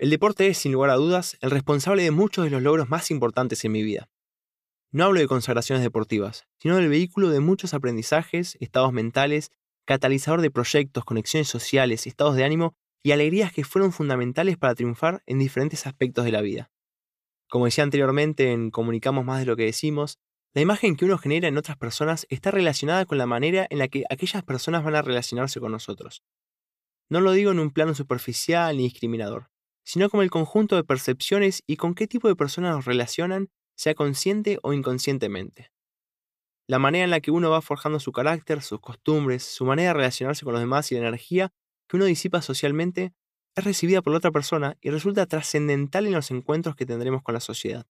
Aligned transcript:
El 0.00 0.08
deporte 0.08 0.46
es, 0.48 0.56
sin 0.56 0.72
lugar 0.72 0.88
a 0.88 0.94
dudas, 0.94 1.36
el 1.42 1.50
responsable 1.50 2.02
de 2.02 2.10
muchos 2.10 2.42
de 2.42 2.50
los 2.50 2.62
logros 2.62 2.88
más 2.88 3.10
importantes 3.10 3.62
en 3.66 3.72
mi 3.72 3.82
vida. 3.82 4.08
No 4.92 5.04
hablo 5.04 5.20
de 5.20 5.28
consagraciones 5.28 5.84
deportivas, 5.84 6.46
sino 6.58 6.76
del 6.76 6.88
vehículo 6.88 7.28
de 7.28 7.40
muchos 7.40 7.74
aprendizajes, 7.74 8.56
estados 8.60 8.94
mentales, 8.94 9.50
catalizador 9.84 10.40
de 10.40 10.50
proyectos, 10.50 11.04
conexiones 11.04 11.48
sociales, 11.48 12.06
estados 12.06 12.34
de 12.34 12.44
ánimo 12.44 12.72
y 13.02 13.10
alegrías 13.10 13.52
que 13.52 13.62
fueron 13.62 13.92
fundamentales 13.92 14.56
para 14.56 14.74
triunfar 14.74 15.22
en 15.26 15.38
diferentes 15.38 15.86
aspectos 15.86 16.24
de 16.24 16.32
la 16.32 16.40
vida. 16.40 16.70
Como 17.50 17.66
decía 17.66 17.84
anteriormente 17.84 18.52
en 18.52 18.70
Comunicamos 18.70 19.26
más 19.26 19.40
de 19.40 19.44
lo 19.44 19.54
que 19.54 19.66
decimos, 19.66 20.16
la 20.54 20.62
imagen 20.62 20.96
que 20.96 21.04
uno 21.04 21.18
genera 21.18 21.46
en 21.46 21.58
otras 21.58 21.76
personas 21.76 22.26
está 22.30 22.50
relacionada 22.50 23.04
con 23.04 23.18
la 23.18 23.26
manera 23.26 23.66
en 23.68 23.76
la 23.76 23.88
que 23.88 24.04
aquellas 24.08 24.44
personas 24.44 24.82
van 24.82 24.94
a 24.94 25.02
relacionarse 25.02 25.60
con 25.60 25.72
nosotros. 25.72 26.22
No 27.10 27.20
lo 27.20 27.32
digo 27.32 27.50
en 27.50 27.58
un 27.58 27.70
plano 27.70 27.94
superficial 27.94 28.78
ni 28.78 28.84
discriminador, 28.84 29.50
sino 29.84 30.08
como 30.10 30.22
el 30.22 30.30
conjunto 30.30 30.76
de 30.76 30.84
percepciones 30.84 31.62
y 31.66 31.76
con 31.76 31.94
qué 31.94 32.06
tipo 32.06 32.28
de 32.28 32.36
personas 32.36 32.74
nos 32.74 32.84
relacionan 32.84 33.50
sea 33.76 33.94
consciente 33.94 34.58
o 34.62 34.72
inconscientemente. 34.72 35.72
La 36.68 36.78
manera 36.78 37.04
en 37.04 37.10
la 37.10 37.20
que 37.20 37.30
uno 37.30 37.50
va 37.50 37.62
forjando 37.62 37.98
su 37.98 38.12
carácter, 38.12 38.62
sus 38.62 38.80
costumbres, 38.80 39.42
su 39.42 39.64
manera 39.64 39.88
de 39.88 39.94
relacionarse 39.94 40.44
con 40.44 40.52
los 40.52 40.62
demás 40.62 40.92
y 40.92 40.94
la 40.94 41.00
energía 41.00 41.52
que 41.88 41.96
uno 41.96 42.04
disipa 42.04 42.42
socialmente 42.42 43.12
es 43.56 43.64
recibida 43.64 44.02
por 44.02 44.12
la 44.12 44.18
otra 44.18 44.30
persona 44.30 44.76
y 44.80 44.90
resulta 44.90 45.26
trascendental 45.26 46.06
en 46.06 46.12
los 46.12 46.30
encuentros 46.30 46.76
que 46.76 46.86
tendremos 46.86 47.22
con 47.22 47.34
la 47.34 47.40
sociedad. 47.40 47.86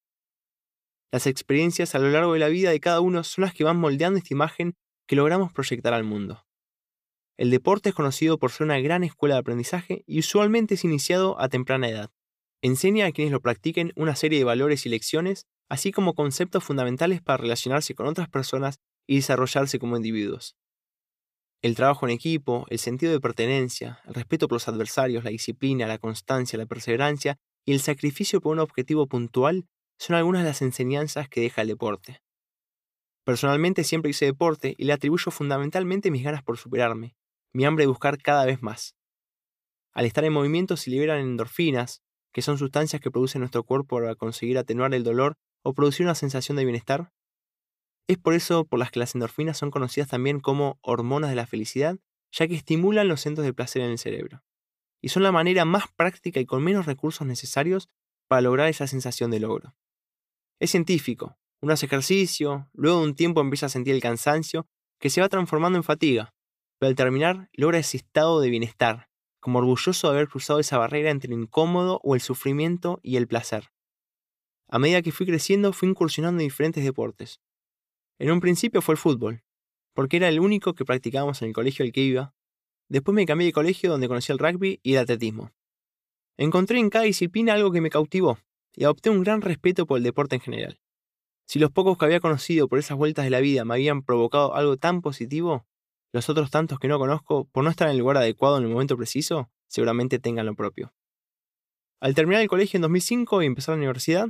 Las 1.12 1.26
experiencias 1.26 1.94
a 1.94 1.98
lo 1.98 2.08
largo 2.08 2.32
de 2.32 2.38
la 2.38 2.48
vida 2.48 2.70
de 2.70 2.80
cada 2.80 3.00
uno 3.00 3.24
son 3.24 3.42
las 3.42 3.52
que 3.52 3.64
van 3.64 3.76
moldeando 3.76 4.18
esta 4.18 4.32
imagen 4.32 4.76
que 5.06 5.16
logramos 5.16 5.52
proyectar 5.52 5.92
al 5.92 6.04
mundo. 6.04 6.46
El 7.40 7.48
deporte 7.48 7.88
es 7.88 7.94
conocido 7.94 8.36
por 8.36 8.50
ser 8.50 8.66
una 8.66 8.78
gran 8.80 9.02
escuela 9.02 9.36
de 9.36 9.40
aprendizaje 9.40 10.04
y 10.06 10.18
usualmente 10.18 10.74
es 10.74 10.84
iniciado 10.84 11.40
a 11.40 11.48
temprana 11.48 11.88
edad. 11.88 12.10
Enseña 12.60 13.06
a 13.06 13.12
quienes 13.12 13.32
lo 13.32 13.40
practiquen 13.40 13.94
una 13.96 14.14
serie 14.14 14.38
de 14.38 14.44
valores 14.44 14.84
y 14.84 14.90
lecciones 14.90 15.46
así 15.70 15.90
como 15.90 16.12
conceptos 16.12 16.62
fundamentales 16.62 17.22
para 17.22 17.38
relacionarse 17.38 17.94
con 17.94 18.06
otras 18.08 18.28
personas 18.28 18.78
y 19.06 19.16
desarrollarse 19.16 19.78
como 19.78 19.96
individuos. 19.96 20.54
El 21.62 21.76
trabajo 21.76 22.06
en 22.06 22.12
equipo, 22.12 22.66
el 22.68 22.78
sentido 22.78 23.10
de 23.10 23.20
pertenencia, 23.20 24.00
el 24.06 24.12
respeto 24.12 24.46
por 24.46 24.56
los 24.56 24.68
adversarios, 24.68 25.24
la 25.24 25.30
disciplina, 25.30 25.86
la 25.86 25.96
constancia, 25.96 26.58
la 26.58 26.66
perseverancia 26.66 27.38
y 27.64 27.72
el 27.72 27.80
sacrificio 27.80 28.42
por 28.42 28.52
un 28.52 28.58
objetivo 28.58 29.06
puntual 29.06 29.64
son 29.98 30.14
algunas 30.14 30.42
de 30.42 30.48
las 30.50 30.60
enseñanzas 30.60 31.30
que 31.30 31.40
deja 31.40 31.62
el 31.62 31.68
deporte. 31.68 32.20
Personalmente 33.24 33.82
siempre 33.82 34.10
hice 34.10 34.26
deporte 34.26 34.74
y 34.76 34.84
le 34.84 34.92
atribuyo 34.92 35.30
fundamentalmente 35.30 36.10
mis 36.10 36.22
ganas 36.22 36.42
por 36.42 36.58
superarme, 36.58 37.14
mi 37.52 37.64
hambre 37.64 37.84
de 37.84 37.88
buscar 37.88 38.18
cada 38.18 38.46
vez 38.46 38.62
más. 38.62 38.96
Al 39.92 40.06
estar 40.06 40.24
en 40.24 40.32
movimiento 40.32 40.76
se 40.76 40.90
liberan 40.90 41.20
endorfinas, 41.20 42.02
que 42.32 42.42
son 42.42 42.58
sustancias 42.58 43.00
que 43.00 43.10
produce 43.10 43.38
nuestro 43.38 43.64
cuerpo 43.64 43.96
para 43.96 44.14
conseguir 44.14 44.58
atenuar 44.58 44.94
el 44.94 45.02
dolor 45.02 45.36
o 45.62 45.74
producir 45.74 46.06
una 46.06 46.14
sensación 46.14 46.56
de 46.56 46.64
bienestar? 46.64 47.12
Es 48.08 48.18
por 48.18 48.34
eso 48.34 48.64
por 48.64 48.78
las 48.78 48.90
que 48.90 48.98
las 48.98 49.14
endorfinas 49.14 49.58
son 49.58 49.70
conocidas 49.70 50.08
también 50.08 50.40
como 50.40 50.78
hormonas 50.82 51.30
de 51.30 51.36
la 51.36 51.46
felicidad, 51.46 51.98
ya 52.32 52.46
que 52.48 52.54
estimulan 52.54 53.08
los 53.08 53.20
centros 53.20 53.44
de 53.44 53.54
placer 53.54 53.82
en 53.82 53.90
el 53.90 53.98
cerebro. 53.98 54.42
Y 55.00 55.08
son 55.08 55.22
la 55.22 55.32
manera 55.32 55.64
más 55.64 55.84
práctica 55.96 56.40
y 56.40 56.46
con 56.46 56.62
menos 56.62 56.86
recursos 56.86 57.26
necesarios 57.26 57.88
para 58.28 58.42
lograr 58.42 58.68
esa 58.68 58.86
sensación 58.86 59.30
de 59.30 59.40
logro. 59.40 59.74
Es 60.60 60.70
científico. 60.70 61.36
Uno 61.62 61.72
hace 61.72 61.86
ejercicio, 61.86 62.68
luego 62.72 63.00
de 63.00 63.06
un 63.06 63.14
tiempo 63.14 63.40
empieza 63.40 63.66
a 63.66 63.70
sentir 63.70 63.94
el 63.94 64.00
cansancio, 64.00 64.66
que 64.98 65.10
se 65.10 65.20
va 65.20 65.28
transformando 65.28 65.78
en 65.78 65.84
fatiga, 65.84 66.34
pero 66.80 66.88
al 66.88 66.96
terminar 66.96 67.50
logra 67.52 67.78
ese 67.78 67.98
estado 67.98 68.40
de 68.40 68.48
bienestar, 68.48 69.10
como 69.38 69.58
orgulloso 69.58 70.08
de 70.08 70.14
haber 70.14 70.28
cruzado 70.28 70.60
esa 70.60 70.78
barrera 70.78 71.10
entre 71.10 71.30
el 71.32 71.38
incómodo 71.38 72.00
o 72.02 72.14
el 72.14 72.22
sufrimiento 72.22 73.00
y 73.02 73.16
el 73.16 73.28
placer. 73.28 73.70
A 74.66 74.78
medida 74.78 75.02
que 75.02 75.12
fui 75.12 75.26
creciendo, 75.26 75.74
fui 75.74 75.90
incursionando 75.90 76.40
en 76.40 76.48
diferentes 76.48 76.82
deportes. 76.82 77.42
En 78.18 78.30
un 78.30 78.40
principio 78.40 78.80
fue 78.80 78.94
el 78.94 78.98
fútbol, 78.98 79.42
porque 79.94 80.16
era 80.16 80.30
el 80.30 80.40
único 80.40 80.74
que 80.74 80.86
practicábamos 80.86 81.42
en 81.42 81.48
el 81.48 81.54
colegio 81.54 81.84
al 81.84 81.92
que 81.92 82.00
iba. 82.00 82.34
Después 82.88 83.14
me 83.14 83.26
cambié 83.26 83.48
de 83.48 83.52
colegio 83.52 83.90
donde 83.90 84.08
conocí 84.08 84.32
el 84.32 84.38
rugby 84.38 84.80
y 84.82 84.94
el 84.94 85.00
atletismo. 85.00 85.52
Encontré 86.38 86.78
en 86.78 86.88
cada 86.88 87.04
disciplina 87.04 87.52
algo 87.52 87.72
que 87.72 87.82
me 87.82 87.90
cautivó 87.90 88.38
y 88.74 88.84
adopté 88.84 89.10
un 89.10 89.22
gran 89.22 89.42
respeto 89.42 89.84
por 89.84 89.98
el 89.98 90.04
deporte 90.04 90.36
en 90.36 90.40
general. 90.40 90.80
Si 91.46 91.58
los 91.58 91.70
pocos 91.70 91.98
que 91.98 92.06
había 92.06 92.20
conocido 92.20 92.68
por 92.68 92.78
esas 92.78 92.96
vueltas 92.96 93.26
de 93.26 93.30
la 93.30 93.40
vida 93.40 93.66
me 93.66 93.74
habían 93.74 94.02
provocado 94.02 94.54
algo 94.54 94.78
tan 94.78 95.02
positivo, 95.02 95.66
los 96.12 96.28
otros 96.28 96.50
tantos 96.50 96.78
que 96.78 96.88
no 96.88 96.98
conozco, 96.98 97.46
por 97.46 97.64
no 97.64 97.70
estar 97.70 97.88
en 97.88 97.92
el 97.92 97.98
lugar 97.98 98.16
adecuado 98.16 98.58
en 98.58 98.64
el 98.64 98.70
momento 98.70 98.96
preciso, 98.96 99.50
seguramente 99.68 100.18
tengan 100.18 100.46
lo 100.46 100.54
propio. 100.54 100.92
Al 102.00 102.14
terminar 102.14 102.42
el 102.42 102.48
colegio 102.48 102.78
en 102.78 102.82
2005 102.82 103.42
y 103.42 103.46
empezar 103.46 103.74
la 103.74 103.78
universidad, 103.78 104.28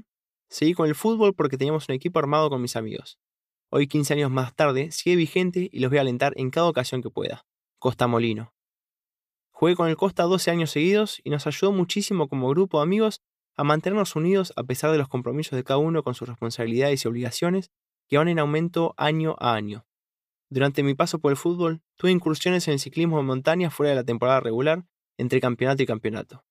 Seguí 0.50 0.74
con 0.74 0.88
el 0.88 0.96
fútbol 0.96 1.32
porque 1.32 1.56
teníamos 1.56 1.88
un 1.88 1.94
equipo 1.94 2.18
armado 2.18 2.50
con 2.50 2.60
mis 2.60 2.74
amigos. 2.74 3.20
Hoy, 3.70 3.86
15 3.86 4.14
años 4.14 4.32
más 4.32 4.52
tarde, 4.56 4.90
sigue 4.90 5.14
vigente 5.14 5.70
y 5.72 5.78
los 5.78 5.90
voy 5.90 5.98
a 5.98 6.00
alentar 6.00 6.32
en 6.36 6.50
cada 6.50 6.68
ocasión 6.68 7.02
que 7.02 7.08
pueda. 7.08 7.46
Costa 7.78 8.08
Molino. 8.08 8.52
Jugué 9.52 9.76
con 9.76 9.88
el 9.88 9.96
Costa 9.96 10.24
12 10.24 10.50
años 10.50 10.72
seguidos 10.72 11.20
y 11.22 11.30
nos 11.30 11.46
ayudó 11.46 11.70
muchísimo 11.70 12.28
como 12.28 12.48
grupo 12.48 12.78
de 12.78 12.82
amigos 12.82 13.22
a 13.56 13.62
mantenernos 13.62 14.16
unidos 14.16 14.52
a 14.56 14.64
pesar 14.64 14.90
de 14.90 14.98
los 14.98 15.06
compromisos 15.06 15.56
de 15.56 15.62
cada 15.62 15.78
uno 15.78 16.02
con 16.02 16.14
sus 16.14 16.28
responsabilidades 16.28 17.04
y 17.04 17.08
obligaciones 17.08 17.70
que 18.08 18.18
van 18.18 18.26
en 18.26 18.40
aumento 18.40 18.94
año 18.96 19.36
a 19.38 19.54
año. 19.54 19.86
Durante 20.52 20.82
mi 20.82 20.94
paso 20.94 21.20
por 21.20 21.30
el 21.30 21.36
fútbol, 21.36 21.80
tuve 21.96 22.10
incursiones 22.10 22.66
en 22.66 22.74
el 22.74 22.80
ciclismo 22.80 23.18
de 23.18 23.22
montaña 23.22 23.70
fuera 23.70 23.90
de 23.90 23.96
la 23.96 24.04
temporada 24.04 24.40
regular, 24.40 24.84
entre 25.16 25.40
campeonato 25.40 25.84
y 25.84 25.86
campeonato. 25.86 26.44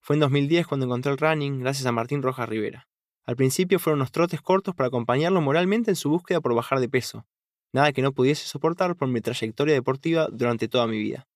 Fue 0.00 0.14
en 0.14 0.20
2010 0.20 0.68
cuando 0.68 0.86
encontré 0.86 1.10
el 1.10 1.18
running 1.18 1.58
gracias 1.58 1.84
a 1.86 1.92
Martín 1.92 2.22
Rojas 2.22 2.48
Rivera. 2.48 2.88
Al 3.26 3.34
principio 3.34 3.80
fueron 3.80 3.98
unos 3.98 4.12
trotes 4.12 4.40
cortos 4.40 4.74
para 4.74 4.86
acompañarlo 4.86 5.40
moralmente 5.40 5.90
en 5.90 5.96
su 5.96 6.08
búsqueda 6.08 6.40
por 6.40 6.54
bajar 6.54 6.78
de 6.78 6.88
peso, 6.88 7.26
nada 7.72 7.92
que 7.92 8.02
no 8.02 8.12
pudiese 8.12 8.46
soportar 8.46 8.94
por 8.94 9.08
mi 9.08 9.20
trayectoria 9.20 9.74
deportiva 9.74 10.28
durante 10.30 10.68
toda 10.68 10.86
mi 10.86 10.98
vida. 10.98 11.26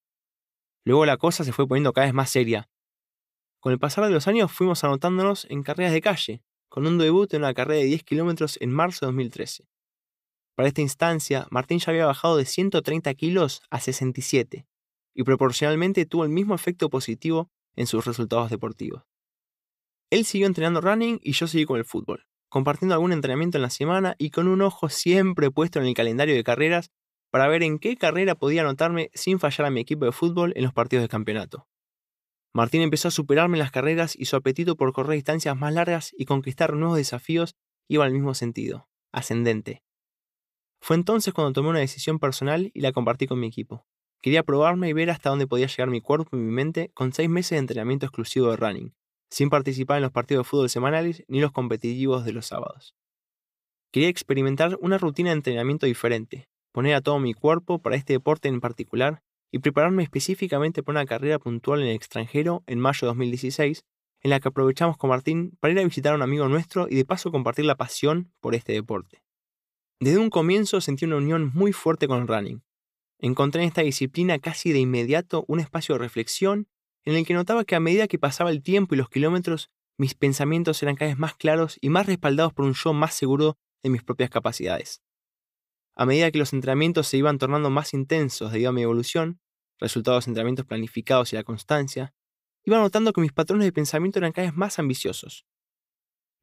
Luego 0.85 1.05
la 1.05 1.17
cosa 1.17 1.43
se 1.43 1.51
fue 1.51 1.67
poniendo 1.67 1.91
cada 1.91 2.07
vez 2.07 2.13
más 2.13 2.29
seria. 2.29 2.69
Con 3.59 3.73
el 3.73 3.79
pasar 3.79 4.05
de 4.05 4.11
los 4.11 4.27
años 4.29 4.51
fuimos 4.51 4.83
anotándonos 4.85 5.45
en 5.49 5.63
carreras 5.63 5.91
de 5.91 6.01
calle, 6.01 6.43
con 6.69 6.87
un 6.87 6.97
debut 6.97 7.33
en 7.33 7.41
una 7.41 7.53
carrera 7.53 7.81
de 7.81 7.85
10 7.87 8.03
kilómetros 8.03 8.57
en 8.61 8.71
marzo 8.71 9.05
de 9.05 9.07
2013. 9.07 9.67
Para 10.55 10.67
esta 10.67 10.81
instancia, 10.81 11.47
Martín 11.49 11.79
ya 11.79 11.91
había 11.91 12.05
bajado 12.05 12.37
de 12.37 12.45
130 12.45 13.13
kilos 13.15 13.61
a 13.69 13.79
67, 13.79 14.67
y 15.15 15.23
proporcionalmente 15.23 16.05
tuvo 16.05 16.23
el 16.23 16.29
mismo 16.29 16.53
efecto 16.53 16.89
positivo 16.89 17.49
en 17.75 17.87
sus 17.87 18.05
resultados 18.05 18.49
deportivos. 18.49 19.03
Él 20.11 20.25
siguió 20.25 20.45
entrenando 20.45 20.81
running 20.81 21.19
y 21.23 21.31
yo 21.31 21.47
seguí 21.47 21.65
con 21.65 21.77
el 21.77 21.85
fútbol, 21.85 22.27
compartiendo 22.49 22.93
algún 22.93 23.13
entrenamiento 23.13 23.57
en 23.57 23.63
la 23.63 23.71
semana 23.71 24.15
y 24.19 24.29
con 24.29 24.47
un 24.47 24.61
ojo 24.61 24.89
siempre 24.89 25.49
puesto 25.49 25.79
en 25.79 25.87
el 25.87 25.95
calendario 25.95 26.35
de 26.35 26.43
carreras 26.43 26.91
para 27.31 27.47
ver 27.47 27.63
en 27.63 27.79
qué 27.79 27.97
carrera 27.97 28.35
podía 28.35 28.61
anotarme 28.61 29.09
sin 29.15 29.39
fallar 29.39 29.65
a 29.65 29.71
mi 29.71 29.81
equipo 29.81 30.05
de 30.05 30.11
fútbol 30.11 30.53
en 30.55 30.63
los 30.63 30.73
partidos 30.73 31.01
de 31.01 31.09
campeonato. 31.09 31.67
Martín 32.53 32.81
empezó 32.83 33.07
a 33.07 33.11
superarme 33.11 33.57
en 33.57 33.63
las 33.63 33.71
carreras 33.71 34.15
y 34.15 34.25
su 34.25 34.35
apetito 34.35 34.75
por 34.75 34.93
correr 34.93 35.15
distancias 35.15 35.57
más 35.57 35.73
largas 35.73 36.11
y 36.15 36.25
conquistar 36.25 36.73
nuevos 36.73 36.97
desafíos 36.97 37.55
iba 37.87 38.05
al 38.05 38.13
mismo 38.13 38.35
sentido, 38.35 38.87
ascendente. 39.11 39.81
Fue 40.83 40.97
entonces 40.97 41.33
cuando 41.33 41.53
tomé 41.53 41.69
una 41.69 41.79
decisión 41.79 42.19
personal 42.19 42.69
y 42.73 42.81
la 42.81 42.91
compartí 42.91 43.25
con 43.25 43.39
mi 43.39 43.47
equipo. 43.47 43.85
Quería 44.21 44.43
probarme 44.43 44.89
y 44.89 44.93
ver 44.93 45.11
hasta 45.11 45.29
dónde 45.29 45.47
podía 45.47 45.67
llegar 45.67 45.87
mi 45.87 46.01
cuerpo 46.01 46.35
y 46.35 46.41
mi 46.41 46.51
mente 46.51 46.91
con 46.93 47.13
seis 47.13 47.29
meses 47.29 47.51
de 47.51 47.59
entrenamiento 47.59 48.05
exclusivo 48.05 48.49
de 48.49 48.57
running, 48.57 48.93
sin 49.29 49.49
participar 49.49 49.95
en 49.95 50.03
los 50.03 50.11
partidos 50.11 50.45
de 50.45 50.49
fútbol 50.49 50.69
semanales 50.69 51.23
ni 51.29 51.39
los 51.39 51.53
competitivos 51.53 52.25
de 52.25 52.33
los 52.33 52.47
sábados. 52.47 52.97
Quería 53.93 54.09
experimentar 54.09 54.77
una 54.81 54.97
rutina 54.97 55.29
de 55.29 55.37
entrenamiento 55.37 55.85
diferente, 55.85 56.49
poner 56.73 56.95
a 56.95 57.01
todo 57.01 57.17
mi 57.17 57.33
cuerpo 57.33 57.79
para 57.79 57.95
este 57.95 58.11
deporte 58.11 58.49
en 58.49 58.59
particular 58.59 59.23
y 59.53 59.59
prepararme 59.59 60.03
específicamente 60.03 60.83
para 60.83 60.99
una 60.99 61.05
carrera 61.05 61.39
puntual 61.39 61.79
en 61.79 61.87
el 61.87 61.95
extranjero 61.95 62.61
en 62.67 62.79
mayo 62.79 62.99
de 63.03 63.07
2016, 63.07 63.85
en 64.19 64.29
la 64.29 64.41
que 64.41 64.49
aprovechamos 64.49 64.97
con 64.97 65.11
Martín 65.11 65.57
para 65.61 65.71
ir 65.71 65.79
a 65.79 65.85
visitar 65.85 66.11
a 66.11 66.17
un 66.17 66.23
amigo 66.23 66.49
nuestro 66.49 66.87
y 66.89 66.95
de 66.95 67.05
paso 67.05 67.31
compartir 67.31 67.63
la 67.63 67.77
pasión 67.77 68.33
por 68.41 68.53
este 68.53 68.73
deporte. 68.73 69.22
Desde 70.03 70.17
un 70.17 70.29
comienzo 70.29 70.81
sentí 70.81 71.05
una 71.05 71.15
unión 71.15 71.49
muy 71.53 71.71
fuerte 71.71 72.09
con 72.09 72.21
el 72.21 72.27
running. 72.27 72.61
Encontré 73.19 73.61
en 73.61 73.69
esta 73.69 73.83
disciplina 73.83 74.37
casi 74.37 74.73
de 74.73 74.79
inmediato 74.79 75.45
un 75.47 75.61
espacio 75.61 75.95
de 75.95 75.99
reflexión 75.99 76.67
en 77.05 77.15
el 77.15 77.25
que 77.25 77.33
notaba 77.33 77.63
que 77.63 77.75
a 77.75 77.79
medida 77.79 78.09
que 78.09 78.19
pasaba 78.19 78.49
el 78.49 78.61
tiempo 78.61 78.93
y 78.93 78.97
los 78.97 79.07
kilómetros, 79.07 79.71
mis 79.97 80.13
pensamientos 80.13 80.83
eran 80.83 80.97
cada 80.97 81.11
vez 81.11 81.17
más 81.17 81.35
claros 81.35 81.77
y 81.79 81.87
más 81.87 82.05
respaldados 82.05 82.51
por 82.51 82.65
un 82.65 82.73
yo 82.73 82.91
más 82.91 83.13
seguro 83.13 83.57
de 83.81 83.91
mis 83.91 84.03
propias 84.03 84.29
capacidades. 84.29 85.01
A 85.95 86.05
medida 86.05 86.31
que 86.31 86.37
los 86.37 86.51
entrenamientos 86.51 87.07
se 87.07 87.15
iban 87.15 87.37
tornando 87.37 87.69
más 87.69 87.93
intensos 87.93 88.51
debido 88.51 88.71
a 88.71 88.73
mi 88.73 88.81
evolución, 88.81 89.39
resultado 89.79 90.19
de 90.19 90.25
entrenamientos 90.25 90.65
planificados 90.65 91.31
y 91.31 91.37
la 91.37 91.45
constancia, 91.45 92.13
iba 92.65 92.77
notando 92.77 93.13
que 93.13 93.21
mis 93.21 93.31
patrones 93.31 93.63
de 93.63 93.71
pensamiento 93.71 94.19
eran 94.19 94.33
cada 94.33 94.49
vez 94.49 94.57
más 94.57 94.79
ambiciosos. 94.79 95.45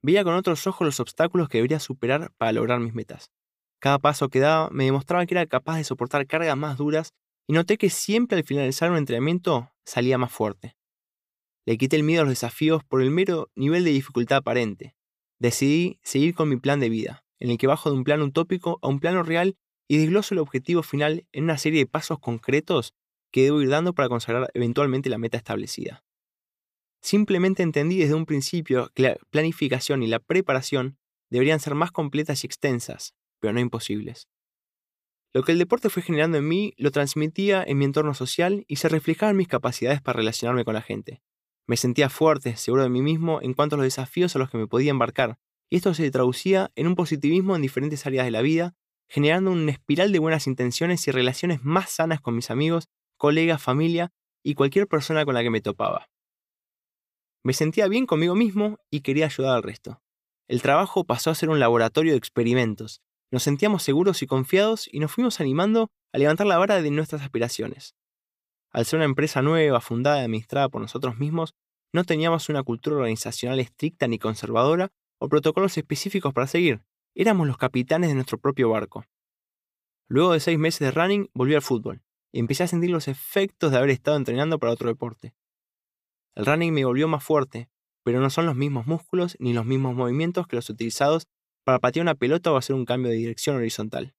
Veía 0.00 0.24
con 0.24 0.32
otros 0.32 0.66
ojos 0.66 0.86
los 0.86 0.98
obstáculos 0.98 1.50
que 1.50 1.58
debería 1.58 1.78
superar 1.78 2.32
para 2.38 2.52
lograr 2.52 2.80
mis 2.80 2.94
metas. 2.94 3.30
Cada 3.80 3.98
paso 3.98 4.28
que 4.28 4.40
daba 4.40 4.68
me 4.70 4.84
demostraba 4.84 5.24
que 5.24 5.34
era 5.34 5.46
capaz 5.46 5.78
de 5.78 5.84
soportar 5.84 6.26
cargas 6.26 6.56
más 6.56 6.76
duras 6.76 7.14
y 7.48 7.54
noté 7.54 7.78
que 7.78 7.90
siempre 7.90 8.38
al 8.38 8.44
finalizar 8.44 8.90
un 8.90 8.98
entrenamiento 8.98 9.72
salía 9.84 10.18
más 10.18 10.30
fuerte. 10.30 10.76
Le 11.66 11.78
quité 11.78 11.96
el 11.96 12.02
miedo 12.02 12.22
a 12.22 12.24
los 12.24 12.32
desafíos 12.32 12.84
por 12.84 13.02
el 13.02 13.10
mero 13.10 13.50
nivel 13.54 13.84
de 13.84 13.90
dificultad 13.90 14.38
aparente. 14.38 14.94
Decidí 15.38 15.98
seguir 16.02 16.34
con 16.34 16.48
mi 16.48 16.56
plan 16.56 16.78
de 16.78 16.90
vida, 16.90 17.24
en 17.38 17.50
el 17.50 17.58
que 17.58 17.66
bajo 17.66 17.90
de 17.90 17.96
un 17.96 18.04
plano 18.04 18.26
utópico 18.26 18.78
a 18.82 18.88
un 18.88 19.00
plano 19.00 19.22
real 19.22 19.56
y 19.88 19.96
desgloso 19.96 20.34
el 20.34 20.40
objetivo 20.40 20.82
final 20.82 21.26
en 21.32 21.44
una 21.44 21.58
serie 21.58 21.80
de 21.80 21.86
pasos 21.86 22.18
concretos 22.18 22.94
que 23.32 23.44
debo 23.44 23.62
ir 23.62 23.70
dando 23.70 23.94
para 23.94 24.08
consagrar 24.08 24.50
eventualmente 24.54 25.08
la 25.08 25.18
meta 25.18 25.38
establecida. 25.38 26.04
Simplemente 27.00 27.62
entendí 27.62 27.98
desde 27.98 28.14
un 28.14 28.26
principio 28.26 28.90
que 28.94 29.02
la 29.02 29.16
planificación 29.30 30.02
y 30.02 30.06
la 30.06 30.18
preparación 30.18 30.98
deberían 31.30 31.60
ser 31.60 31.74
más 31.74 31.92
completas 31.92 32.44
y 32.44 32.46
extensas, 32.46 33.14
pero 33.40 33.52
no 33.52 33.60
imposibles. 33.60 34.28
Lo 35.32 35.42
que 35.42 35.52
el 35.52 35.58
deporte 35.58 35.90
fue 35.90 36.02
generando 36.02 36.38
en 36.38 36.48
mí 36.48 36.74
lo 36.76 36.90
transmitía 36.90 37.62
en 37.62 37.78
mi 37.78 37.84
entorno 37.84 38.14
social 38.14 38.64
y 38.66 38.76
se 38.76 38.88
reflejaba 38.88 39.30
en 39.30 39.36
mis 39.36 39.48
capacidades 39.48 40.02
para 40.02 40.18
relacionarme 40.18 40.64
con 40.64 40.74
la 40.74 40.82
gente. 40.82 41.22
Me 41.66 41.76
sentía 41.76 42.10
fuerte, 42.10 42.56
seguro 42.56 42.82
de 42.82 42.88
mí 42.88 43.00
mismo 43.00 43.40
en 43.40 43.54
cuanto 43.54 43.76
a 43.76 43.78
los 43.78 43.84
desafíos 43.84 44.34
a 44.34 44.40
los 44.40 44.50
que 44.50 44.58
me 44.58 44.66
podía 44.66 44.90
embarcar, 44.90 45.38
y 45.68 45.76
esto 45.76 45.94
se 45.94 46.10
traducía 46.10 46.72
en 46.74 46.88
un 46.88 46.96
positivismo 46.96 47.54
en 47.54 47.62
diferentes 47.62 48.04
áreas 48.06 48.24
de 48.24 48.32
la 48.32 48.42
vida, 48.42 48.74
generando 49.08 49.52
una 49.52 49.70
espiral 49.70 50.10
de 50.10 50.18
buenas 50.18 50.48
intenciones 50.48 51.06
y 51.06 51.12
relaciones 51.12 51.62
más 51.62 51.90
sanas 51.90 52.20
con 52.20 52.34
mis 52.34 52.50
amigos, 52.50 52.88
colegas, 53.16 53.62
familia 53.62 54.12
y 54.42 54.54
cualquier 54.54 54.88
persona 54.88 55.24
con 55.24 55.34
la 55.34 55.42
que 55.42 55.50
me 55.50 55.60
topaba. 55.60 56.08
Me 57.44 57.52
sentía 57.52 57.86
bien 57.86 58.06
conmigo 58.06 58.34
mismo 58.34 58.78
y 58.90 59.00
quería 59.00 59.26
ayudar 59.26 59.56
al 59.56 59.62
resto. 59.62 60.02
El 60.48 60.62
trabajo 60.62 61.04
pasó 61.04 61.30
a 61.30 61.34
ser 61.34 61.50
un 61.50 61.60
laboratorio 61.60 62.12
de 62.12 62.18
experimentos. 62.18 63.00
Nos 63.30 63.44
sentíamos 63.44 63.82
seguros 63.82 64.22
y 64.22 64.26
confiados 64.26 64.88
y 64.90 64.98
nos 64.98 65.12
fuimos 65.12 65.40
animando 65.40 65.90
a 66.12 66.18
levantar 66.18 66.46
la 66.46 66.58
vara 66.58 66.82
de 66.82 66.90
nuestras 66.90 67.22
aspiraciones. 67.22 67.94
Al 68.72 68.86
ser 68.86 68.98
una 68.98 69.04
empresa 69.04 69.42
nueva, 69.42 69.80
fundada 69.80 70.20
y 70.20 70.24
administrada 70.24 70.68
por 70.68 70.80
nosotros 70.80 71.18
mismos, 71.18 71.54
no 71.92 72.04
teníamos 72.04 72.48
una 72.48 72.62
cultura 72.62 72.96
organizacional 72.96 73.58
estricta 73.60 74.06
ni 74.08 74.18
conservadora 74.18 74.92
o 75.18 75.28
protocolos 75.28 75.76
específicos 75.76 76.32
para 76.32 76.46
seguir. 76.46 76.82
Éramos 77.14 77.46
los 77.46 77.58
capitanes 77.58 78.10
de 78.10 78.14
nuestro 78.14 78.38
propio 78.38 78.70
barco. 78.70 79.04
Luego 80.08 80.32
de 80.32 80.40
seis 80.40 80.58
meses 80.58 80.80
de 80.80 80.90
running, 80.90 81.30
volví 81.34 81.54
al 81.54 81.62
fútbol 81.62 82.02
y 82.32 82.38
empecé 82.38 82.64
a 82.64 82.68
sentir 82.68 82.90
los 82.90 83.08
efectos 83.08 83.70
de 83.70 83.78
haber 83.78 83.90
estado 83.90 84.16
entrenando 84.16 84.58
para 84.58 84.72
otro 84.72 84.88
deporte. 84.88 85.34
El 86.34 86.46
running 86.46 86.72
me 86.72 86.84
volvió 86.84 87.08
más 87.08 87.24
fuerte, 87.24 87.68
pero 88.04 88.20
no 88.20 88.30
son 88.30 88.46
los 88.46 88.56
mismos 88.56 88.86
músculos 88.86 89.36
ni 89.40 89.52
los 89.52 89.66
mismos 89.66 89.94
movimientos 89.94 90.46
que 90.46 90.56
los 90.56 90.70
utilizados 90.70 91.26
para 91.64 91.78
patear 91.78 92.04
una 92.04 92.14
pelota 92.14 92.52
o 92.52 92.56
hacer 92.56 92.74
un 92.74 92.84
cambio 92.84 93.10
de 93.10 93.16
dirección 93.16 93.56
horizontal. 93.56 94.14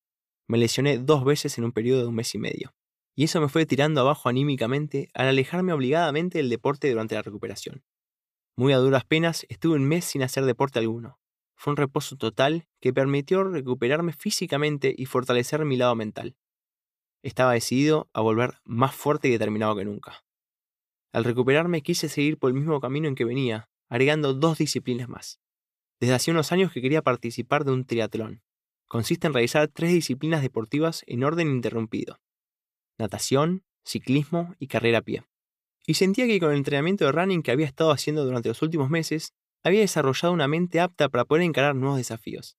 Me 0.48 0.58
lesioné 0.58 0.98
dos 0.98 1.24
veces 1.24 1.58
en 1.58 1.64
un 1.64 1.72
periodo 1.72 2.02
de 2.02 2.08
un 2.08 2.16
mes 2.16 2.34
y 2.36 2.38
medio. 2.38 2.74
Y 3.16 3.26
eso 3.26 3.42
me 3.42 3.50
fue 3.50 3.66
tirando 3.66 4.02
abajo 4.02 4.30
anímicamente 4.30 5.10
al 5.14 5.28
alejarme 5.28 5.74
obligadamente 5.74 6.38
del 6.38 6.50
deporte 6.50 6.90
durante 6.90 7.16
la 7.16 7.22
recuperación. 7.22 7.84
Muy 8.58 8.74
a 8.74 8.78
duras 8.78 9.06
penas 9.06 9.46
estuve 9.50 9.76
un 9.76 9.88
mes 9.88 10.06
sin 10.06 10.24
hacer 10.24 10.46
deporte 10.46 10.80
alguno. 10.80 11.20
Fue 11.56 11.72
un 11.72 11.78
reposo 11.78 12.16
total 12.16 12.68
que 12.80 12.94
permitió 12.94 13.44
recuperarme 13.44 14.14
físicamente 14.14 14.94
y 14.98 15.06
fortalecer 15.06 15.64
mi 15.66 15.78
lado 15.78 15.96
mental. 15.96 16.36
Estaba 17.24 17.54
decidido 17.54 18.10
a 18.14 18.22
volver 18.22 18.60
más 18.64 18.96
fuerte 18.96 19.28
y 19.28 19.32
determinado 19.32 19.76
que 19.76 19.86
nunca. 19.86 20.24
Al 21.14 21.24
recuperarme 21.24 21.82
quise 21.82 22.10
seguir 22.10 22.40
por 22.40 22.50
el 22.50 22.56
mismo 22.56 22.80
camino 22.80 23.08
en 23.08 23.16
que 23.16 23.26
venía, 23.26 23.70
agregando 23.90 24.34
dos 24.34 24.58
disciplinas 24.58 25.08
más. 25.08 25.40
Desde 26.01 26.15
hace 26.15 26.31
unos 26.31 26.51
años 26.51 26.71
que 26.71 26.81
quería 26.81 27.03
participar 27.03 27.63
de 27.63 27.74
un 27.74 27.86
triatlón. 27.86 28.42
Consiste 28.88 29.27
en 29.27 29.33
realizar 29.33 29.68
tres 29.68 29.94
disciplinas 29.94 30.42
deportivas 30.42 31.03
en 31.06 31.24
orden 31.24 31.51
interrumpido. 31.51 32.19
Natación, 32.98 33.63
ciclismo 33.86 34.56
y 34.57 34.65
carrera 34.65 34.98
a 34.98 35.01
pie. 35.03 35.24
Y 35.86 35.94
sentía 35.94 36.25
que 36.25 36.39
con 36.39 36.50
el 36.51 36.57
entrenamiento 36.57 37.06
de 37.06 37.12
running 37.12 37.44
que 37.44 37.51
había 37.51 37.68
estado 37.68 37.92
haciendo 37.92 38.25
durante 38.25 38.50
los 38.50 38.63
últimos 38.63 38.89
meses, 38.89 39.36
había 39.63 39.81
desarrollado 39.81 40.33
una 40.33 40.48
mente 40.48 40.80
apta 40.80 41.07
para 41.07 41.24
poder 41.24 41.44
encarar 41.44 41.75
nuevos 41.75 42.00
desafíos. 42.00 42.57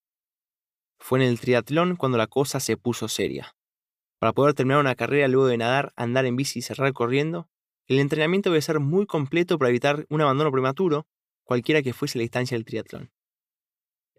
Fue 1.01 1.19
en 1.19 1.27
el 1.27 1.41
triatlón 1.41 1.97
cuando 1.97 2.19
la 2.19 2.29
cosa 2.29 2.61
se 2.61 2.77
puso 2.77 3.09
seria. 3.09 3.57
Para 4.21 4.33
poder 4.33 4.55
terminar 4.55 4.79
una 4.79 4.95
carrera 4.95 5.27
luego 5.27 5.49
de 5.49 5.59
nadar, 5.59 5.93
andar 5.97 6.27
en 6.27 6.37
bici 6.37 6.61
y 6.61 6.63
cerrar 6.63 6.93
corriendo, 6.93 7.49
el 7.89 7.99
entrenamiento 7.99 8.51
debe 8.51 8.63
ser 8.63 8.79
muy 8.79 9.05
completo 9.05 9.59
para 9.59 9.71
evitar 9.71 10.07
un 10.11 10.21
abandono 10.21 10.53
prematuro, 10.53 11.09
cualquiera 11.43 11.83
que 11.83 11.93
fuese 11.93 12.19
la 12.19 12.23
distancia 12.23 12.57
del 12.57 12.65
triatlón. 12.65 13.11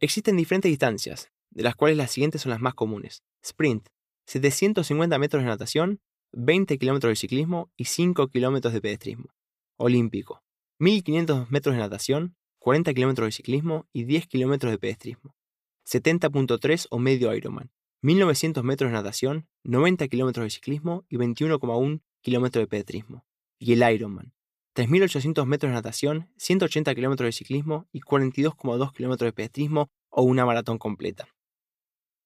Existen 0.03 0.35
diferentes 0.35 0.69
distancias, 0.69 1.31
de 1.49 1.63
las 1.63 1.77
cuales 1.77 1.95
las 1.95 2.11
siguientes 2.11 2.41
son 2.41 2.49
las 2.49 2.59
más 2.59 2.73
comunes. 2.73 3.23
Sprint, 3.41 3.87
750 4.27 5.17
metros 5.17 5.43
de 5.43 5.47
natación, 5.47 6.01
20 6.33 6.77
kilómetros 6.77 7.11
de 7.11 7.15
ciclismo 7.15 7.71
y 7.77 7.85
5 7.85 8.27
kilómetros 8.27 8.73
de 8.73 8.81
pedestrismo. 8.81 9.29
Olímpico, 9.77 10.43
1500 10.79 11.49
metros 11.51 11.75
de 11.75 11.79
natación, 11.79 12.35
40 12.59 12.93
kilómetros 12.93 13.27
de 13.27 13.31
ciclismo 13.31 13.87
y 13.93 14.03
10 14.03 14.27
kilómetros 14.27 14.73
de 14.73 14.77
pedestrismo. 14.77 15.37
70.3 15.87 16.87
o 16.89 16.99
medio 16.99 17.33
Ironman, 17.33 17.71
1900 18.01 18.61
metros 18.61 18.91
de 18.91 18.97
natación, 18.97 19.47
90 19.63 20.09
kilómetros 20.09 20.47
de 20.47 20.49
ciclismo 20.49 21.05
y 21.07 21.15
21,1 21.15 22.01
kilómetros 22.19 22.63
de 22.63 22.67
pedestrismo 22.67 23.25
y 23.57 23.71
el 23.71 23.89
Ironman. 23.89 24.33
3.800 24.75 25.45
metros 25.45 25.69
de 25.69 25.75
natación, 25.75 26.29
180 26.37 26.95
kilómetros 26.95 27.27
de 27.27 27.31
ciclismo 27.31 27.87
y 27.91 28.01
42,2 28.01 28.91
kilómetros 28.93 29.27
de 29.27 29.33
pedestrismo 29.33 29.89
o 30.09 30.23
una 30.23 30.45
maratón 30.45 30.77
completa. 30.77 31.27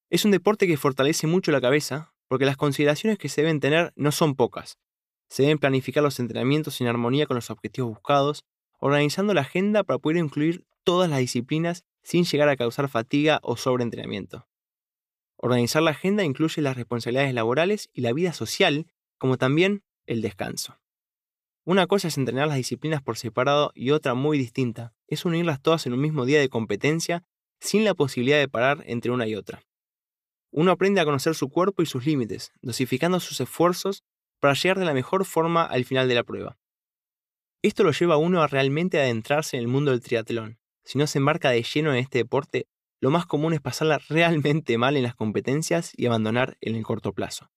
Es 0.10 0.24
un 0.24 0.32
deporte 0.32 0.68
que 0.68 0.78
fortalece 0.78 1.28
mucho 1.28 1.52
la 1.52 1.60
cabeza 1.60 2.14
porque 2.28 2.46
las 2.46 2.58
consideraciones 2.58 3.18
que 3.18 3.30
se 3.30 3.42
deben 3.42 3.60
tener 3.60 3.92
no 3.96 4.12
son 4.12 4.36
pocas. 4.36 4.78
Se 5.30 5.44
deben 5.44 5.58
planificar 5.58 6.04
los 6.04 6.20
entrenamientos 6.20 6.80
en 6.80 6.88
armonía 6.88 7.26
con 7.26 7.36
los 7.36 7.50
objetivos 7.50 7.90
buscados, 7.90 8.46
organizando 8.80 9.34
la 9.34 9.42
agenda 9.42 9.84
para 9.84 10.00
poder 10.00 10.18
incluir 10.18 10.66
todas 10.84 11.10
las 11.10 11.20
disciplinas 11.20 11.84
sin 12.04 12.24
llegar 12.24 12.48
a 12.48 12.56
causar 12.56 12.88
fatiga 12.88 13.40
o 13.44 13.58
sobreentrenamiento. 13.58 14.48
Organizar 15.36 15.84
la 15.84 15.92
agenda 15.92 16.24
incluye 16.24 16.62
las 16.62 16.78
responsabilidades 16.78 17.34
laborales 17.34 17.90
y 17.94 18.02
la 18.02 18.14
vida 18.14 18.32
social, 18.32 18.88
como 19.18 19.38
también 19.38 19.84
el 20.06 20.22
descanso. 20.22 20.80
Una 21.68 21.86
cosa 21.86 22.08
es 22.08 22.18
entrenar 22.18 22.48
las 22.48 22.56
disciplinas 22.56 23.02
por 23.02 23.18
separado 23.18 23.74
y 23.76 23.92
otra 23.92 24.14
muy 24.14 24.38
distinta 24.38 24.94
es 25.10 25.26
unirlas 25.26 25.62
todas 25.62 25.86
en 25.86 25.92
un 25.92 26.00
mismo 26.00 26.24
día 26.24 26.40
de 26.40 26.48
competencia 26.48 27.26
sin 27.60 27.84
la 27.84 27.94
posibilidad 27.94 28.40
de 28.40 28.48
parar 28.48 28.86
entre 28.86 29.12
una 29.12 29.28
y 29.28 29.36
otra. 29.36 29.66
Uno 30.50 30.72
aprende 30.72 31.02
a 31.02 31.04
conocer 31.04 31.36
su 31.36 31.50
cuerpo 31.50 31.82
y 31.82 31.86
sus 31.86 32.06
límites, 32.06 32.54
dosificando 32.62 33.20
sus 33.20 33.42
esfuerzos 33.42 34.06
para 34.40 34.54
llegar 34.54 34.80
de 34.80 34.86
la 34.86 34.94
mejor 34.94 35.26
forma 35.26 35.66
al 35.66 35.84
final 35.84 36.08
de 36.08 36.16
la 36.16 36.24
prueba. 36.24 36.58
Esto 37.62 37.84
lo 37.84 37.92
lleva 37.92 38.14
a 38.14 38.18
uno 38.18 38.42
a 38.42 38.48
realmente 38.48 38.98
adentrarse 38.98 39.58
en 39.58 39.64
el 39.64 39.68
mundo 39.68 39.92
del 39.92 40.00
triatlón. 40.00 40.60
Si 40.86 40.98
no 40.98 41.06
se 41.06 41.18
embarca 41.18 41.50
de 41.50 41.64
lleno 41.64 41.92
en 41.92 41.98
este 41.98 42.20
deporte, 42.20 42.70
lo 43.02 43.12
más 43.12 43.26
común 43.26 43.54
es 43.54 43.60
pasarla 43.60 44.00
realmente 44.08 44.78
mal 44.78 44.96
en 44.96 45.04
las 45.04 45.16
competencias 45.16 45.92
y 45.98 46.06
abandonar 46.06 46.58
en 46.62 46.76
el 46.76 46.84
corto 46.84 47.12
plazo. 47.12 47.52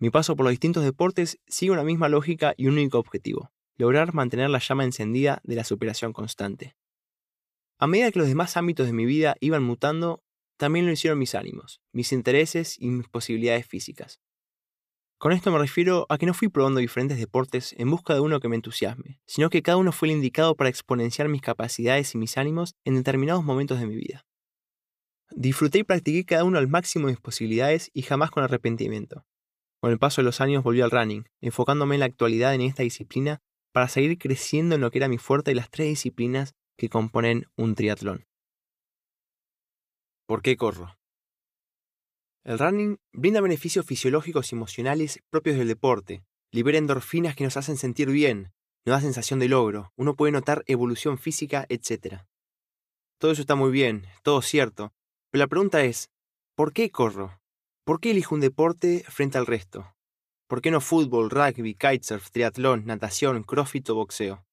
Mi 0.00 0.10
paso 0.10 0.36
por 0.36 0.44
los 0.44 0.52
distintos 0.52 0.84
deportes 0.84 1.40
sigue 1.48 1.72
una 1.72 1.82
misma 1.82 2.08
lógica 2.08 2.54
y 2.56 2.66
un 2.66 2.74
único 2.74 2.98
objetivo, 2.98 3.50
lograr 3.76 4.14
mantener 4.14 4.48
la 4.48 4.60
llama 4.60 4.84
encendida 4.84 5.40
de 5.42 5.56
la 5.56 5.64
superación 5.64 6.12
constante. 6.12 6.76
A 7.78 7.86
medida 7.86 8.10
que 8.12 8.20
los 8.20 8.28
demás 8.28 8.56
ámbitos 8.56 8.86
de 8.86 8.92
mi 8.92 9.06
vida 9.06 9.36
iban 9.40 9.62
mutando, 9.62 10.22
también 10.56 10.86
lo 10.86 10.92
hicieron 10.92 11.18
mis 11.18 11.34
ánimos, 11.34 11.80
mis 11.92 12.12
intereses 12.12 12.76
y 12.78 12.88
mis 12.88 13.08
posibilidades 13.08 13.66
físicas. 13.66 14.20
Con 15.18 15.32
esto 15.32 15.50
me 15.50 15.58
refiero 15.58 16.06
a 16.08 16.16
que 16.16 16.26
no 16.26 16.34
fui 16.34 16.48
probando 16.48 16.78
diferentes 16.78 17.18
deportes 17.18 17.74
en 17.76 17.90
busca 17.90 18.14
de 18.14 18.20
uno 18.20 18.38
que 18.38 18.48
me 18.48 18.54
entusiasme, 18.54 19.20
sino 19.26 19.50
que 19.50 19.62
cada 19.62 19.76
uno 19.76 19.90
fue 19.90 20.08
el 20.08 20.14
indicado 20.14 20.54
para 20.54 20.70
exponenciar 20.70 21.28
mis 21.28 21.42
capacidades 21.42 22.14
y 22.14 22.18
mis 22.18 22.38
ánimos 22.38 22.76
en 22.84 22.94
determinados 22.94 23.42
momentos 23.42 23.80
de 23.80 23.86
mi 23.86 23.96
vida. 23.96 24.26
Disfruté 25.30 25.80
y 25.80 25.84
practiqué 25.84 26.24
cada 26.24 26.44
uno 26.44 26.58
al 26.58 26.68
máximo 26.68 27.06
de 27.06 27.14
mis 27.14 27.20
posibilidades 27.20 27.90
y 27.92 28.02
jamás 28.02 28.30
con 28.30 28.44
arrepentimiento, 28.44 29.26
con 29.80 29.90
el 29.92 29.98
paso 29.98 30.20
de 30.20 30.26
los 30.26 30.40
años 30.40 30.64
volví 30.64 30.80
al 30.80 30.90
running, 30.90 31.28
enfocándome 31.40 31.96
en 31.96 32.00
la 32.00 32.06
actualidad 32.06 32.54
en 32.54 32.62
esta 32.62 32.82
disciplina 32.82 33.40
para 33.72 33.88
seguir 33.88 34.18
creciendo 34.18 34.74
en 34.74 34.80
lo 34.80 34.90
que 34.90 34.98
era 34.98 35.08
mi 35.08 35.18
fuerte 35.18 35.50
de 35.50 35.56
las 35.56 35.70
tres 35.70 35.88
disciplinas 35.88 36.54
que 36.76 36.88
componen 36.88 37.46
un 37.56 37.74
triatlón. 37.74 38.26
¿Por 40.26 40.42
qué 40.42 40.56
corro? 40.56 40.96
El 42.44 42.58
running 42.58 42.98
brinda 43.12 43.40
beneficios 43.40 43.84
fisiológicos 43.84 44.52
y 44.52 44.56
emocionales 44.56 45.20
propios 45.30 45.58
del 45.58 45.68
deporte, 45.68 46.24
libera 46.50 46.78
endorfinas 46.78 47.36
que 47.36 47.44
nos 47.44 47.56
hacen 47.56 47.76
sentir 47.76 48.10
bien, 48.10 48.52
nos 48.86 48.96
da 48.96 49.00
sensación 49.00 49.38
de 49.38 49.48
logro, 49.48 49.92
uno 49.96 50.16
puede 50.16 50.32
notar 50.32 50.64
evolución 50.66 51.18
física, 51.18 51.66
etc. 51.68 52.22
Todo 53.18 53.32
eso 53.32 53.42
está 53.42 53.54
muy 53.54 53.70
bien, 53.70 54.06
todo 54.22 54.40
cierto, 54.40 54.92
pero 55.30 55.44
la 55.44 55.48
pregunta 55.48 55.82
es, 55.84 56.10
¿por 56.54 56.72
qué 56.72 56.90
corro? 56.90 57.38
¿Por 57.88 58.00
qué 58.00 58.10
elijo 58.10 58.34
un 58.34 58.42
deporte 58.42 59.02
frente 59.08 59.38
al 59.38 59.46
resto? 59.46 59.94
¿Por 60.46 60.60
qué 60.60 60.70
no 60.70 60.82
fútbol, 60.82 61.30
rugby, 61.30 61.72
kitesurf, 61.72 62.30
triatlón, 62.30 62.84
natación, 62.84 63.42
crossfit 63.42 63.88
o 63.88 63.94
boxeo? 63.94 64.44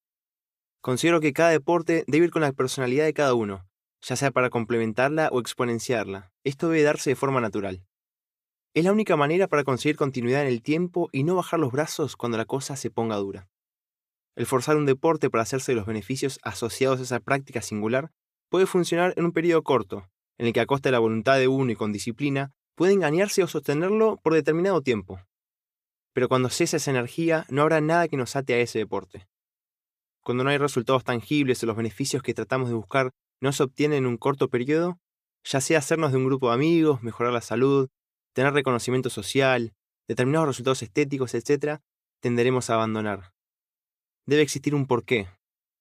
Considero 0.80 1.20
que 1.20 1.34
cada 1.34 1.50
deporte 1.50 2.06
debe 2.08 2.28
ir 2.28 2.32
con 2.32 2.44
la 2.44 2.54
personalidad 2.54 3.04
de 3.04 3.14
cada 3.14 3.34
uno, 3.34 3.68
ya 4.02 4.16
sea 4.16 4.32
para 4.32 4.50
complementarla 4.50 5.28
o 5.34 5.42
exponenciarla. 5.42 6.32
Esto 6.46 6.70
debe 6.70 6.84
darse 6.84 7.10
de 7.10 7.18
forma 7.18 7.42
natural. 7.42 7.84
Es 8.74 8.86
la 8.86 8.94
única 8.94 9.18
manera 9.18 9.50
para 9.50 9.66
conseguir 9.66 9.98
continuidad 9.98 10.44
en 10.44 10.48
el 10.48 10.62
tiempo 10.62 11.10
y 11.12 11.26
no 11.26 11.36
bajar 11.36 11.60
los 11.60 11.74
brazos 11.74 12.16
cuando 12.16 12.38
la 12.38 12.46
cosa 12.46 12.78
se 12.78 12.90
ponga 12.90 13.18
dura. 13.18 13.50
El 14.38 14.46
forzar 14.46 14.78
un 14.78 14.86
deporte 14.86 15.30
para 15.30 15.42
hacerse 15.42 15.74
de 15.74 15.76
los 15.76 15.88
beneficios 15.88 16.40
asociados 16.42 17.02
a 17.02 17.04
esa 17.04 17.20
práctica 17.20 17.62
singular 17.62 18.14
puede 18.50 18.66
funcionar 18.66 19.14
en 19.18 19.26
un 19.26 19.34
periodo 19.34 19.62
corto, 19.64 20.10
en 20.38 20.48
el 20.48 20.54
que 20.54 20.62
a 20.62 20.66
costa 20.66 20.88
de 20.88 20.94
la 20.94 21.00
voluntad 21.00 21.38
de 21.38 21.50
uno 21.50 21.74
y 21.74 21.76
con 21.76 21.92
disciplina, 21.92 22.54
puede 22.76 22.94
engañarse 22.94 23.42
o 23.44 23.48
sostenerlo 23.48 24.18
por 24.18 24.34
determinado 24.34 24.82
tiempo. 24.82 25.20
Pero 26.14 26.30
cuando 26.30 26.50
cesa 26.50 26.78
esa 26.78 26.92
energía, 26.92 27.46
no 27.50 27.62
habrá 27.62 27.82
nada 27.82 28.08
que 28.08 28.18
nos 28.18 28.36
ate 28.36 28.54
a 28.54 28.60
ese 28.60 28.80
deporte. 28.80 29.28
Cuando 30.22 30.44
no 30.44 30.50
hay 30.50 30.58
resultados 30.58 31.04
tangibles 31.04 31.62
o 31.64 31.66
los 31.66 31.76
beneficios 31.76 32.24
que 32.24 32.34
tratamos 32.34 32.70
de 32.70 32.76
buscar 32.76 33.12
no 33.42 33.52
se 33.52 33.64
obtienen 33.64 34.00
en 34.00 34.06
un 34.06 34.18
corto 34.18 34.50
periodo, 34.50 35.00
ya 35.44 35.62
sea 35.62 35.80
hacernos 35.80 36.12
de 36.12 36.18
un 36.18 36.26
grupo 36.26 36.48
de 36.50 36.56
amigos, 36.56 37.04
mejorar 37.04 37.34
la 37.34 37.42
salud, 37.42 37.90
tener 38.34 38.54
reconocimiento 38.54 39.10
social, 39.10 39.74
determinados 40.08 40.48
resultados 40.48 40.82
estéticos, 40.82 41.34
etc., 41.36 41.80
tenderemos 42.22 42.70
a 42.70 42.76
abandonar. 42.76 43.34
Debe 44.26 44.42
existir 44.42 44.74
un 44.74 44.88
porqué, 44.88 45.28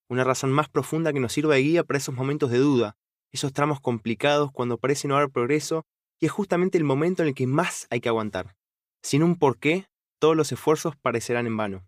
una 0.08 0.24
razón 0.24 0.52
más 0.52 0.68
profunda 0.68 1.12
que 1.12 1.20
nos 1.20 1.32
sirva 1.32 1.54
de 1.54 1.62
guía 1.62 1.84
para 1.84 1.98
esos 1.98 2.14
momentos 2.14 2.50
de 2.50 2.58
duda, 2.58 2.96
esos 3.32 3.52
tramos 3.52 3.80
complicados 3.80 4.52
cuando 4.52 4.78
parece 4.78 5.08
no 5.08 5.16
haber 5.16 5.30
progreso 5.30 5.86
y 6.20 6.26
es 6.26 6.32
justamente 6.32 6.78
el 6.78 6.84
momento 6.84 7.22
en 7.22 7.28
el 7.28 7.34
que 7.34 7.46
más 7.46 7.86
hay 7.90 8.00
que 8.00 8.08
aguantar. 8.08 8.56
Sin 9.02 9.22
un 9.22 9.36
porqué, 9.36 9.86
todos 10.18 10.36
los 10.36 10.52
esfuerzos 10.52 10.96
parecerán 10.96 11.46
en 11.46 11.56
vano. 11.56 11.86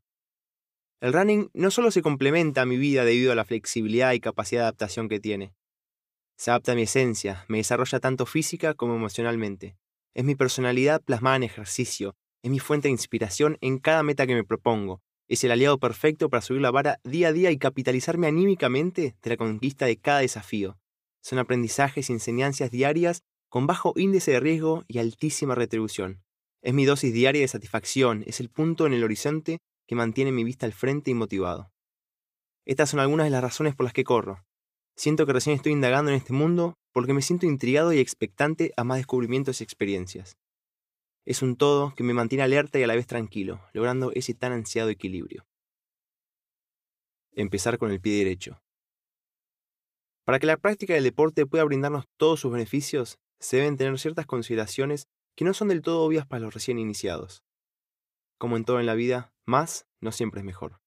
El 1.00 1.12
running 1.12 1.50
no 1.52 1.70
solo 1.70 1.90
se 1.90 2.02
complementa 2.02 2.62
a 2.62 2.66
mi 2.66 2.76
vida 2.76 3.04
debido 3.04 3.32
a 3.32 3.34
la 3.34 3.44
flexibilidad 3.44 4.12
y 4.12 4.20
capacidad 4.20 4.62
de 4.62 4.64
adaptación 4.64 5.08
que 5.08 5.20
tiene. 5.20 5.54
Se 6.36 6.50
adapta 6.50 6.72
a 6.72 6.74
mi 6.74 6.82
esencia, 6.82 7.44
me 7.48 7.58
desarrolla 7.58 8.00
tanto 8.00 8.26
física 8.26 8.74
como 8.74 8.94
emocionalmente. 8.94 9.76
Es 10.14 10.24
mi 10.24 10.34
personalidad 10.34 11.02
plasmada 11.02 11.36
en 11.36 11.42
ejercicio, 11.42 12.14
es 12.42 12.50
mi 12.50 12.58
fuente 12.58 12.88
de 12.88 12.92
inspiración 12.92 13.58
en 13.60 13.78
cada 13.78 14.02
meta 14.02 14.26
que 14.26 14.34
me 14.34 14.44
propongo. 14.44 15.02
Es 15.28 15.42
el 15.44 15.50
aliado 15.50 15.78
perfecto 15.78 16.30
para 16.30 16.40
subir 16.40 16.62
la 16.62 16.70
vara 16.70 17.00
día 17.04 17.28
a 17.28 17.32
día 17.32 17.50
y 17.50 17.58
capitalizarme 17.58 18.26
anímicamente 18.26 19.16
de 19.20 19.30
la 19.30 19.36
conquista 19.36 19.86
de 19.86 19.96
cada 19.96 20.20
desafío. 20.20 20.78
Son 21.22 21.38
aprendizajes 21.38 22.08
y 22.08 22.12
enseñanzas 22.12 22.70
diarias 22.70 23.22
con 23.56 23.66
bajo 23.66 23.94
índice 23.96 24.32
de 24.32 24.40
riesgo 24.40 24.84
y 24.86 24.98
altísima 24.98 25.54
retribución. 25.54 26.22
Es 26.60 26.74
mi 26.74 26.84
dosis 26.84 27.14
diaria 27.14 27.40
de 27.40 27.48
satisfacción, 27.48 28.22
es 28.26 28.38
el 28.38 28.50
punto 28.50 28.86
en 28.86 28.92
el 28.92 29.02
horizonte 29.02 29.60
que 29.88 29.94
mantiene 29.94 30.30
mi 30.30 30.44
vista 30.44 30.66
al 30.66 30.74
frente 30.74 31.10
y 31.10 31.14
motivado. 31.14 31.72
Estas 32.66 32.90
son 32.90 33.00
algunas 33.00 33.24
de 33.24 33.30
las 33.30 33.40
razones 33.40 33.74
por 33.74 33.84
las 33.84 33.94
que 33.94 34.04
corro. 34.04 34.44
Siento 34.94 35.24
que 35.24 35.32
recién 35.32 35.56
estoy 35.56 35.72
indagando 35.72 36.10
en 36.10 36.18
este 36.18 36.34
mundo 36.34 36.74
porque 36.92 37.14
me 37.14 37.22
siento 37.22 37.46
intrigado 37.46 37.94
y 37.94 37.98
expectante 37.98 38.74
a 38.76 38.84
más 38.84 38.98
descubrimientos 38.98 39.62
y 39.62 39.64
experiencias. 39.64 40.36
Es 41.24 41.40
un 41.40 41.56
todo 41.56 41.94
que 41.94 42.04
me 42.04 42.12
mantiene 42.12 42.44
alerta 42.44 42.78
y 42.78 42.82
a 42.82 42.86
la 42.86 42.94
vez 42.94 43.06
tranquilo, 43.06 43.62
logrando 43.72 44.12
ese 44.12 44.34
tan 44.34 44.52
ansiado 44.52 44.90
equilibrio. 44.90 45.46
Empezar 47.32 47.78
con 47.78 47.90
el 47.90 48.02
pie 48.02 48.18
derecho. 48.18 48.60
Para 50.26 50.38
que 50.38 50.46
la 50.46 50.58
práctica 50.58 50.92
del 50.92 51.04
deporte 51.04 51.46
pueda 51.46 51.64
brindarnos 51.64 52.04
todos 52.18 52.40
sus 52.40 52.52
beneficios, 52.52 53.18
se 53.40 53.58
deben 53.58 53.76
tener 53.76 53.98
ciertas 53.98 54.26
consideraciones 54.26 55.08
que 55.36 55.44
no 55.44 55.54
son 55.54 55.68
del 55.68 55.82
todo 55.82 56.02
obvias 56.02 56.26
para 56.26 56.40
los 56.40 56.54
recién 56.54 56.78
iniciados. 56.78 57.42
Como 58.38 58.56
en 58.56 58.64
todo 58.64 58.80
en 58.80 58.86
la 58.86 58.94
vida, 58.94 59.32
más 59.44 59.86
no 60.00 60.12
siempre 60.12 60.40
es 60.40 60.44
mejor. 60.44 60.80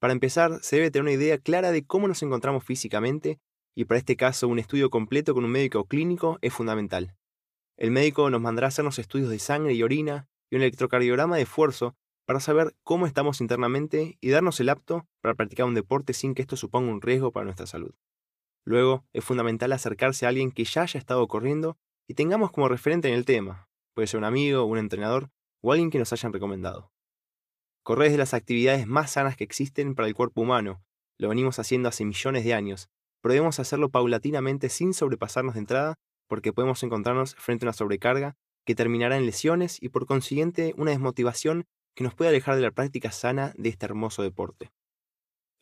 Para 0.00 0.12
empezar, 0.12 0.60
se 0.62 0.76
debe 0.76 0.90
tener 0.90 1.04
una 1.04 1.12
idea 1.12 1.38
clara 1.38 1.72
de 1.72 1.86
cómo 1.86 2.08
nos 2.08 2.22
encontramos 2.22 2.64
físicamente 2.64 3.40
y 3.74 3.86
para 3.86 3.98
este 3.98 4.16
caso 4.16 4.48
un 4.48 4.58
estudio 4.58 4.90
completo 4.90 5.34
con 5.34 5.44
un 5.44 5.50
médico 5.50 5.86
clínico 5.86 6.38
es 6.42 6.52
fundamental. 6.52 7.16
El 7.76 7.90
médico 7.90 8.30
nos 8.30 8.40
mandará 8.40 8.66
a 8.66 8.68
hacernos 8.68 8.98
estudios 8.98 9.30
de 9.30 9.38
sangre 9.38 9.74
y 9.74 9.82
orina 9.82 10.28
y 10.50 10.56
un 10.56 10.62
electrocardiograma 10.62 11.36
de 11.36 11.42
esfuerzo 11.42 11.96
para 12.26 12.40
saber 12.40 12.74
cómo 12.82 13.06
estamos 13.06 13.40
internamente 13.40 14.16
y 14.20 14.30
darnos 14.30 14.60
el 14.60 14.68
apto 14.68 15.06
para 15.20 15.34
practicar 15.34 15.66
un 15.66 15.74
deporte 15.74 16.12
sin 16.12 16.34
que 16.34 16.42
esto 16.42 16.56
suponga 16.56 16.92
un 16.92 17.02
riesgo 17.02 17.32
para 17.32 17.44
nuestra 17.44 17.66
salud. 17.66 17.94
Luego, 18.64 19.04
es 19.12 19.24
fundamental 19.24 19.72
acercarse 19.72 20.26
a 20.26 20.30
alguien 20.30 20.50
que 20.50 20.64
ya 20.64 20.82
haya 20.82 20.98
estado 20.98 21.26
corriendo 21.28 21.76
y 22.08 22.14
tengamos 22.14 22.50
como 22.50 22.68
referente 22.68 23.08
en 23.08 23.14
el 23.14 23.24
tema. 23.24 23.68
Puede 23.94 24.08
ser 24.08 24.18
un 24.18 24.24
amigo, 24.24 24.64
un 24.64 24.78
entrenador 24.78 25.30
o 25.62 25.72
alguien 25.72 25.90
que 25.90 25.98
nos 25.98 26.12
hayan 26.12 26.32
recomendado. 26.32 26.92
Correr 27.82 28.06
es 28.06 28.12
de 28.12 28.18
las 28.18 28.34
actividades 28.34 28.86
más 28.86 29.12
sanas 29.12 29.36
que 29.36 29.44
existen 29.44 29.94
para 29.94 30.08
el 30.08 30.14
cuerpo 30.14 30.40
humano. 30.40 30.82
Lo 31.18 31.28
venimos 31.28 31.58
haciendo 31.58 31.88
hace 31.88 32.04
millones 32.04 32.44
de 32.44 32.54
años, 32.54 32.88
pero 33.20 33.34
debemos 33.34 33.60
hacerlo 33.60 33.90
paulatinamente 33.90 34.68
sin 34.68 34.94
sobrepasarnos 34.94 35.54
de 35.54 35.60
entrada 35.60 35.94
porque 36.28 36.52
podemos 36.52 36.82
encontrarnos 36.82 37.34
frente 37.36 37.64
a 37.64 37.68
una 37.68 37.72
sobrecarga 37.74 38.36
que 38.66 38.74
terminará 38.74 39.16
en 39.18 39.26
lesiones 39.26 39.82
y 39.82 39.90
por 39.90 40.06
consiguiente 40.06 40.74
una 40.76 40.90
desmotivación 40.90 41.64
que 41.94 42.04
nos 42.04 42.14
puede 42.14 42.30
alejar 42.30 42.56
de 42.56 42.62
la 42.62 42.70
práctica 42.70 43.12
sana 43.12 43.52
de 43.56 43.68
este 43.68 43.86
hermoso 43.86 44.22
deporte. 44.22 44.70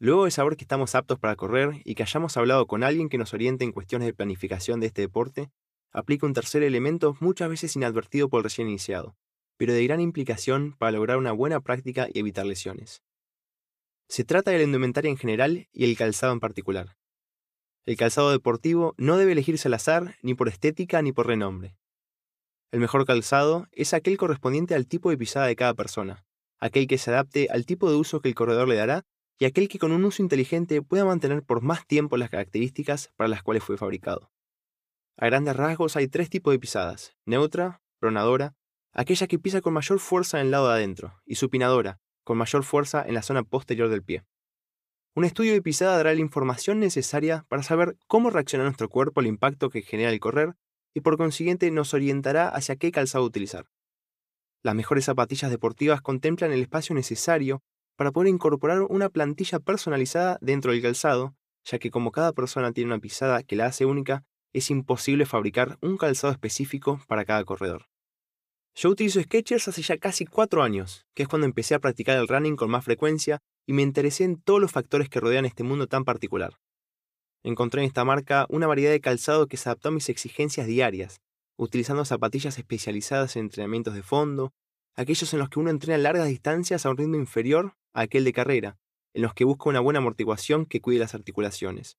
Luego 0.03 0.25
de 0.25 0.33
saber 0.33 0.57
que 0.57 0.65
estamos 0.65 0.97
aptos 0.97 1.21
para 1.21 1.37
correr 1.37 1.81
y 1.85 1.95
que 1.95 2.03
hayamos 2.03 2.37
hablado 2.37 2.67
con 2.67 2.83
alguien 2.83 3.09
que 3.09 3.19
nos 3.19 3.35
oriente 3.35 3.63
en 3.63 3.71
cuestiones 3.71 4.07
de 4.07 4.13
planificación 4.13 4.81
de 4.81 4.89
este 4.89 5.03
deporte, 5.03 5.53
aplica 5.93 6.27
un 6.27 6.33
tercer 6.33 6.65
elemento 6.65 7.17
muchas 7.21 7.49
veces 7.49 7.77
inadvertido 7.77 8.29
por 8.29 8.41
el 8.41 8.45
recién 8.45 8.67
iniciado, 8.67 9.15
pero 9.57 9.73
de 9.73 9.85
gran 9.85 10.01
implicación 10.01 10.75
para 10.77 10.91
lograr 10.91 11.19
una 11.19 11.31
buena 11.31 11.61
práctica 11.61 12.09
y 12.13 12.19
evitar 12.19 12.45
lesiones. 12.47 13.01
Se 14.09 14.25
trata 14.25 14.51
de 14.51 14.59
la 14.59 14.65
indumentaria 14.65 15.09
en 15.09 15.17
general 15.17 15.69
y 15.73 15.85
el 15.85 15.97
calzado 15.97 16.33
en 16.33 16.41
particular. 16.41 16.97
El 17.87 17.97
calzado 17.97 18.33
deportivo 18.33 18.95
no 18.97 19.17
debe 19.19 19.31
elegirse 19.31 19.69
al 19.69 19.75
azar, 19.75 20.17
ni 20.21 20.35
por 20.35 20.49
estética 20.49 21.01
ni 21.01 21.13
por 21.13 21.29
renombre. 21.29 21.77
El 22.73 22.81
mejor 22.81 23.07
calzado 23.07 23.69
es 23.71 23.95
aquel 23.95 24.17
correspondiente 24.17 24.75
al 24.75 24.89
tipo 24.89 25.11
de 25.11 25.17
pisada 25.17 25.47
de 25.47 25.55
cada 25.55 25.75
persona, 25.75 26.25
aquel 26.59 26.89
que 26.89 26.99
se 26.99 27.13
adapte 27.13 27.47
al 27.53 27.67
tipo 27.67 27.89
de 27.89 27.95
uso 27.95 28.21
que 28.21 28.31
el 28.31 28.35
corredor 28.35 28.67
le 28.67 28.75
dará 28.75 29.05
y 29.43 29.45
aquel 29.45 29.67
que 29.67 29.81
con 29.81 29.91
un 29.91 30.05
uso 30.05 30.23
inteligente 30.23 30.83
pueda 30.83 31.05
mantener 31.05 31.43
por 31.43 31.63
más 31.63 31.85
tiempo 31.85 32.17
las 32.17 32.31
características 32.31 33.11
para 33.17 33.27
las 33.27 33.43
cuales 33.43 33.65
fue 33.65 33.77
fabricado. 33.77 34.31
A 35.17 35.27
grandes 35.27 35.57
rasgos 35.57 35.97
hay 35.97 36.07
tres 36.07 36.31
tipos 36.31 36.55
de 36.55 36.61
pisadas, 36.61 37.17
neutra, 37.27 37.83
pronadora 37.99 38.55
aquella 38.93 39.27
que 39.27 39.41
pisa 39.41 39.61
con 39.61 39.73
mayor 39.73 39.99
fuerza 39.99 40.39
en 40.39 40.47
el 40.47 40.53
lado 40.53 40.69
de 40.69 40.75
adentro, 40.75 41.21
y 41.27 41.35
supinadora, 41.35 41.99
con 42.23 42.39
mayor 42.39 42.63
fuerza 42.63 43.03
en 43.05 43.15
la 43.15 43.23
zona 43.23 43.43
posterior 43.43 43.89
del 43.89 44.05
pie. 44.05 44.23
Un 45.17 45.25
estudio 45.25 45.55
de 45.55 45.61
pisada 45.61 45.97
dará 45.97 46.15
la 46.15 46.21
información 46.21 46.79
necesaria 46.79 47.45
para 47.49 47.65
saber 47.65 47.97
cómo 48.07 48.31
reacciona 48.31 48.63
nuestro 48.63 48.89
cuerpo 48.89 49.19
al 49.19 49.27
impacto 49.27 49.71
que 49.71 49.83
genera 49.83 50.11
el 50.11 50.21
correr 50.21 50.55
y 50.95 51.01
por 51.01 51.17
consiguiente 51.17 51.69
nos 51.73 51.95
orientará 51.95 52.49
hacia 52.49 52.77
qué 52.77 52.93
calzado 52.93 53.25
utilizar. 53.25 53.67
Las 54.63 54.77
mejores 54.77 55.07
zapatillas 55.07 55.51
deportivas 55.51 56.01
contemplan 56.01 56.53
el 56.53 56.63
espacio 56.63 56.95
necesario 56.95 57.61
para 57.97 58.13
poder 58.13 58.29
incorporar 58.29 58.83
una 58.83 59.09
plantilla 59.09 59.59
personalizada 59.59 60.39
dentro 60.41 60.73
del 60.73 60.83
calzado, 60.83 61.35
ya 61.65 61.79
que 61.79 61.91
como 61.91 62.13
cada 62.13 62.33
persona 62.33 62.73
tiene 62.73 62.93
una 62.93 63.01
pisada 63.01 63.43
que 63.43 63.57
la 63.57 63.67
hace 63.67 63.87
única, 63.87 64.25
es 64.53 64.71
imposible 64.71 65.27
fabricar 65.27 65.79
un 65.81 65.97
calzado 65.97 66.33
específico 66.33 67.01
para 67.09 67.25
cada 67.25 67.45
corredor. 67.45 67.87
Yo 68.75 68.89
utilizo 68.89 69.21
Skechers 69.21 69.69
hace 69.69 69.83
ya 69.83 69.99
casi 69.99 70.25
cuatro 70.25 70.63
años, 70.63 71.07
que 71.15 71.25
es 71.25 71.29
cuando 71.29 71.47
empecé 71.47 71.75
a 71.75 71.79
practicar 71.79 72.17
el 72.17 72.29
running 72.29 72.57
con 72.57 72.71
más 72.71 72.85
frecuencia 72.85 73.39
y 73.67 73.75
me 73.75 73.83
interesé 73.83 74.25
en 74.25 74.41
todos 74.41 74.61
los 74.61 74.73
factores 74.73 75.09
que 75.09 75.21
rodean 75.21 75.45
este 75.45 75.63
mundo 75.63 75.87
tan 75.87 76.05
particular. 76.05 76.59
Encontré 77.45 77.83
en 77.83 77.89
esta 77.89 78.05
marca 78.05 78.47
una 78.49 78.67
variedad 78.67 78.93
de 78.93 79.01
calzado 79.01 79.47
que 79.47 79.57
se 79.57 79.69
adaptó 79.69 79.89
a 79.89 79.93
mis 79.93 80.09
exigencias 80.09 80.67
diarias, 80.67 81.21
utilizando 81.59 82.05
zapatillas 82.05 82.57
especializadas 82.59 83.37
en 83.37 83.43
entrenamientos 83.43 83.95
de 83.95 84.03
fondo, 84.03 84.53
aquellos 84.97 85.33
en 85.33 85.39
los 85.39 85.49
que 85.49 85.61
uno 85.61 85.71
entrena 85.71 85.99
largas 85.99 86.29
distancias 86.29 86.85
a 86.85 86.91
un 86.91 86.97
ritmo 86.97 87.17
inferior 87.17 87.77
a 87.95 88.03
aquel 88.03 88.25
de 88.25 88.33
carrera, 88.33 88.79
en 89.15 89.23
los 89.23 89.35
que 89.35 89.45
busca 89.45 89.69
una 89.69 89.81
buena 89.81 89.99
amortiguación 89.99 90.67
que 90.67 90.81
cuide 90.81 91.01
las 91.01 91.15
articulaciones. 91.15 91.99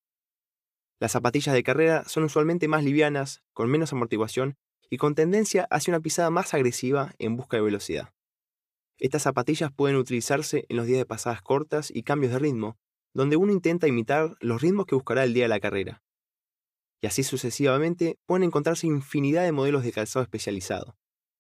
Las 1.00 1.12
zapatillas 1.12 1.54
de 1.54 1.64
carrera 1.64 2.04
son 2.06 2.24
usualmente 2.24 2.68
más 2.68 2.84
livianas, 2.84 3.44
con 3.54 3.70
menos 3.70 3.92
amortiguación 3.94 4.58
y 4.90 4.98
con 4.98 5.16
tendencia 5.16 5.68
hacia 5.70 5.92
una 5.92 6.00
pisada 6.00 6.30
más 6.30 6.54
agresiva 6.54 7.14
en 7.18 7.36
busca 7.36 7.58
de 7.58 7.64
velocidad. 7.64 8.14
Estas 9.00 9.24
zapatillas 9.24 9.72
pueden 9.72 9.98
utilizarse 9.98 10.66
en 10.70 10.78
los 10.78 10.86
días 10.86 11.00
de 11.00 11.06
pasadas 11.06 11.42
cortas 11.42 11.92
y 11.94 12.04
cambios 12.04 12.32
de 12.32 12.40
ritmo, 12.40 12.78
donde 13.14 13.36
uno 13.36 13.52
intenta 13.52 13.88
imitar 13.88 14.36
los 14.40 14.62
ritmos 14.62 14.86
que 14.86 14.96
buscará 14.96 15.24
el 15.24 15.34
día 15.34 15.46
de 15.46 15.50
la 15.50 15.60
carrera. 15.60 16.04
Y 17.02 17.08
así 17.08 17.24
sucesivamente 17.24 18.18
pueden 18.26 18.44
encontrarse 18.44 18.88
infinidad 18.88 19.44
de 19.44 19.52
modelos 19.52 19.84
de 19.84 19.92
calzado 19.92 20.24
especializado, 20.24 20.96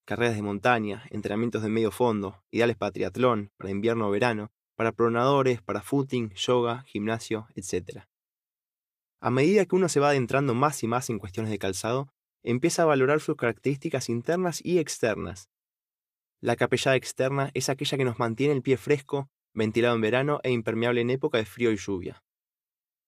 carreras 0.05 0.36
de 0.36 0.41
montaña, 0.41 1.05
entrenamientos 1.10 1.63
de 1.63 1.69
medio 1.69 1.91
fondo, 1.91 2.43
ideales 2.51 2.75
para 2.75 2.91
triatlón, 2.91 3.51
para 3.57 3.72
invierno 3.72 4.07
o 4.07 4.12
verano, 4.12 4.51
para 4.75 4.91
pronadores, 4.91 5.62
para 5.62 5.81
footing, 5.81 6.33
yoga, 6.33 6.83
gimnasio, 6.88 7.48
etc. 7.55 8.03
A 9.22 9.29
medida 9.29 9.65
que 9.65 9.75
uno 9.75 9.88
se 9.88 10.00
va 10.00 10.10
adentrando 10.10 10.53
más 10.53 10.83
y 10.83 10.88
más 10.88 11.10
en 11.10 11.19
cuestiones 11.19 11.51
de 11.51 11.60
calzado, 11.60 12.10
empieza 12.43 12.83
a 12.83 12.86
valorar 12.86 13.22
sus 13.22 13.38
características 13.38 14.10
internas 14.10 14.60
y 14.63 14.79
externas. 14.79 15.50
La 16.41 16.57
capellada 16.57 16.98
externa 16.98 17.51
es 17.53 17.69
aquella 17.69 17.98
que 17.98 18.03
nos 18.03 18.19
mantiene 18.19 18.53
el 18.53 18.62
pie 18.62 18.75
fresco, 18.75 19.29
ventilado 19.53 19.95
en 19.95 20.01
verano 20.01 20.41
e 20.43 20.51
impermeable 20.51 21.00
en 21.00 21.10
época 21.10 21.38
de 21.38 21.45
frío 21.45 21.72
y 21.72 21.77
lluvia. 21.77 22.22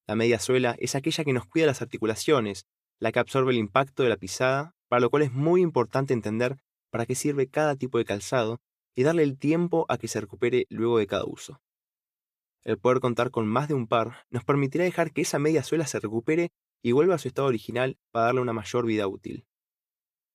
La 0.08 0.16
media 0.16 0.40
suela 0.40 0.76
es 0.80 0.96
aquella 0.96 1.26
que 1.26 1.34
nos 1.34 1.46
cuida 1.46 1.66
las 1.66 1.82
articulaciones, 1.82 2.68
la 3.00 3.12
que 3.12 3.20
absorbe 3.20 3.52
el 3.52 3.58
impacto 3.58 4.04
de 4.04 4.10
la 4.10 4.18
pisada, 4.18 4.76
para 4.88 5.02
lo 5.02 5.10
cual 5.10 5.24
es 5.24 5.34
muy 5.34 5.62
importante 5.62 6.14
entender 6.14 6.58
para 6.96 7.06
qué 7.06 7.14
sirve 7.14 7.50
cada 7.50 7.76
tipo 7.76 7.98
de 7.98 8.06
calzado 8.06 8.62
y 8.96 9.04
darle 9.04 9.24
el 9.24 9.38
tiempo 9.38 9.86
a 9.90 9.98
que 9.98 10.08
se 10.08 10.22
recupere 10.22 10.66
luego 10.70 10.98
de 10.98 11.08
cada 11.08 11.26
uso. 11.26 11.60
El 12.64 12.78
poder 12.78 13.02
contar 13.02 13.32
con 13.32 13.48
más 13.48 13.68
de 13.68 13.74
un 13.74 13.86
par 13.86 14.26
nos 14.30 14.46
permitirá 14.46 14.86
dejar 14.86 15.12
que 15.12 15.24
esa 15.24 15.38
media 15.38 15.62
suela 15.62 15.88
se 15.88 16.00
recupere 16.00 16.54
y 16.82 16.94
vuelva 16.94 17.16
a 17.16 17.18
su 17.18 17.28
estado 17.28 17.50
original 17.50 17.98
para 18.12 18.28
darle 18.28 18.40
una 18.40 18.54
mayor 18.54 18.86
vida 18.86 19.10
útil. 19.10 19.46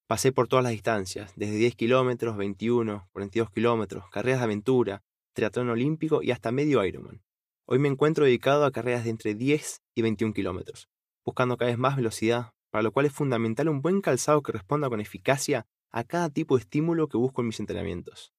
Pasé 0.06 0.32
por 0.32 0.48
todas 0.48 0.62
las 0.62 0.72
distancias, 0.72 1.32
desde 1.34 1.54
10 1.54 1.76
kilómetros, 1.76 2.36
21, 2.36 3.08
42 3.10 3.50
kilómetros, 3.52 4.10
carreras 4.10 4.40
de 4.40 4.44
aventura, 4.44 5.02
triatlón 5.32 5.70
olímpico 5.70 6.22
y 6.22 6.30
hasta 6.30 6.52
medio 6.52 6.84
Ironman. 6.84 7.22
Hoy 7.64 7.78
me 7.78 7.88
encuentro 7.88 8.26
dedicado 8.26 8.66
a 8.66 8.70
carreras 8.70 9.04
de 9.04 9.10
entre 9.10 9.34
10 9.34 9.80
y 9.94 10.02
21 10.02 10.34
kilómetros, 10.34 10.90
buscando 11.24 11.56
cada 11.56 11.70
vez 11.70 11.78
más 11.78 11.96
velocidad, 11.96 12.52
para 12.70 12.82
lo 12.82 12.92
cual 12.92 13.06
es 13.06 13.14
fundamental 13.14 13.70
un 13.70 13.80
buen 13.80 14.02
calzado 14.02 14.42
que 14.42 14.52
responda 14.52 14.90
con 14.90 15.00
eficacia 15.00 15.66
a 15.90 16.04
cada 16.04 16.30
tipo 16.30 16.56
de 16.56 16.62
estímulo 16.62 17.08
que 17.08 17.18
busco 17.18 17.40
en 17.40 17.48
mis 17.48 17.60
entrenamientos. 17.60 18.32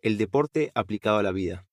El 0.00 0.18
deporte 0.18 0.70
aplicado 0.74 1.18
a 1.18 1.22
la 1.22 1.32
vida. 1.32 1.66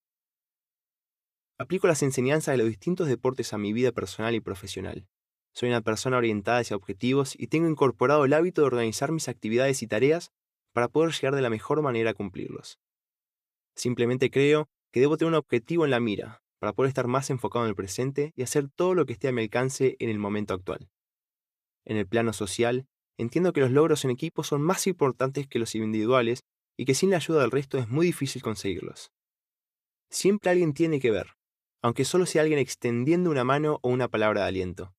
Aplico 1.57 1.87
las 1.87 2.01
enseñanzas 2.01 2.53
de 2.53 2.57
los 2.57 2.67
distintos 2.67 3.07
deportes 3.07 3.53
a 3.53 3.57
mi 3.57 3.73
vida 3.73 3.91
personal 3.91 4.33
y 4.35 4.39
profesional. 4.39 5.07
Soy 5.53 5.69
una 5.69 5.81
persona 5.81 6.17
orientada 6.17 6.59
hacia 6.59 6.77
objetivos 6.77 7.35
y 7.37 7.47
tengo 7.47 7.67
incorporado 7.67 8.25
el 8.25 8.33
hábito 8.33 8.61
de 8.61 8.67
organizar 8.67 9.11
mis 9.11 9.27
actividades 9.27 9.83
y 9.83 9.87
tareas 9.87 10.31
para 10.73 10.87
poder 10.87 11.11
llegar 11.11 11.35
de 11.35 11.41
la 11.41 11.49
mejor 11.49 11.81
manera 11.81 12.11
a 12.11 12.13
cumplirlos. 12.13 12.79
Simplemente 13.75 14.31
creo 14.31 14.69
que 14.91 15.01
debo 15.01 15.17
tener 15.17 15.29
un 15.29 15.37
objetivo 15.37 15.85
en 15.85 15.91
la 15.91 15.99
mira 15.99 16.41
para 16.59 16.73
poder 16.73 16.89
estar 16.89 17.07
más 17.07 17.29
enfocado 17.29 17.65
en 17.65 17.69
el 17.69 17.75
presente 17.75 18.33
y 18.35 18.43
hacer 18.43 18.69
todo 18.69 18.93
lo 18.93 19.05
que 19.05 19.13
esté 19.13 19.27
a 19.27 19.31
mi 19.31 19.41
alcance 19.41 19.97
en 19.99 20.09
el 20.09 20.19
momento 20.19 20.53
actual. 20.53 20.89
En 21.85 21.97
el 21.97 22.07
plano 22.07 22.33
social, 22.33 22.87
entiendo 23.17 23.53
que 23.53 23.61
los 23.61 23.71
logros 23.71 24.05
en 24.05 24.11
equipo 24.11 24.43
son 24.43 24.61
más 24.61 24.87
importantes 24.87 25.47
que 25.47 25.59
los 25.59 25.75
individuales 25.75 26.43
y 26.77 26.85
que 26.85 26.95
sin 26.95 27.09
la 27.09 27.17
ayuda 27.17 27.41
del 27.41 27.51
resto 27.51 27.77
es 27.77 27.87
muy 27.87 28.05
difícil 28.05 28.41
conseguirlos. 28.41 29.11
Siempre 30.09 30.51
alguien 30.51 30.73
tiene 30.73 30.99
que 30.99 31.11
ver, 31.11 31.35
aunque 31.81 32.05
solo 32.05 32.25
sea 32.25 32.41
alguien 32.41 32.59
extendiendo 32.59 33.29
una 33.29 33.43
mano 33.43 33.79
o 33.81 33.89
una 33.89 34.07
palabra 34.07 34.41
de 34.41 34.47
aliento. 34.47 34.93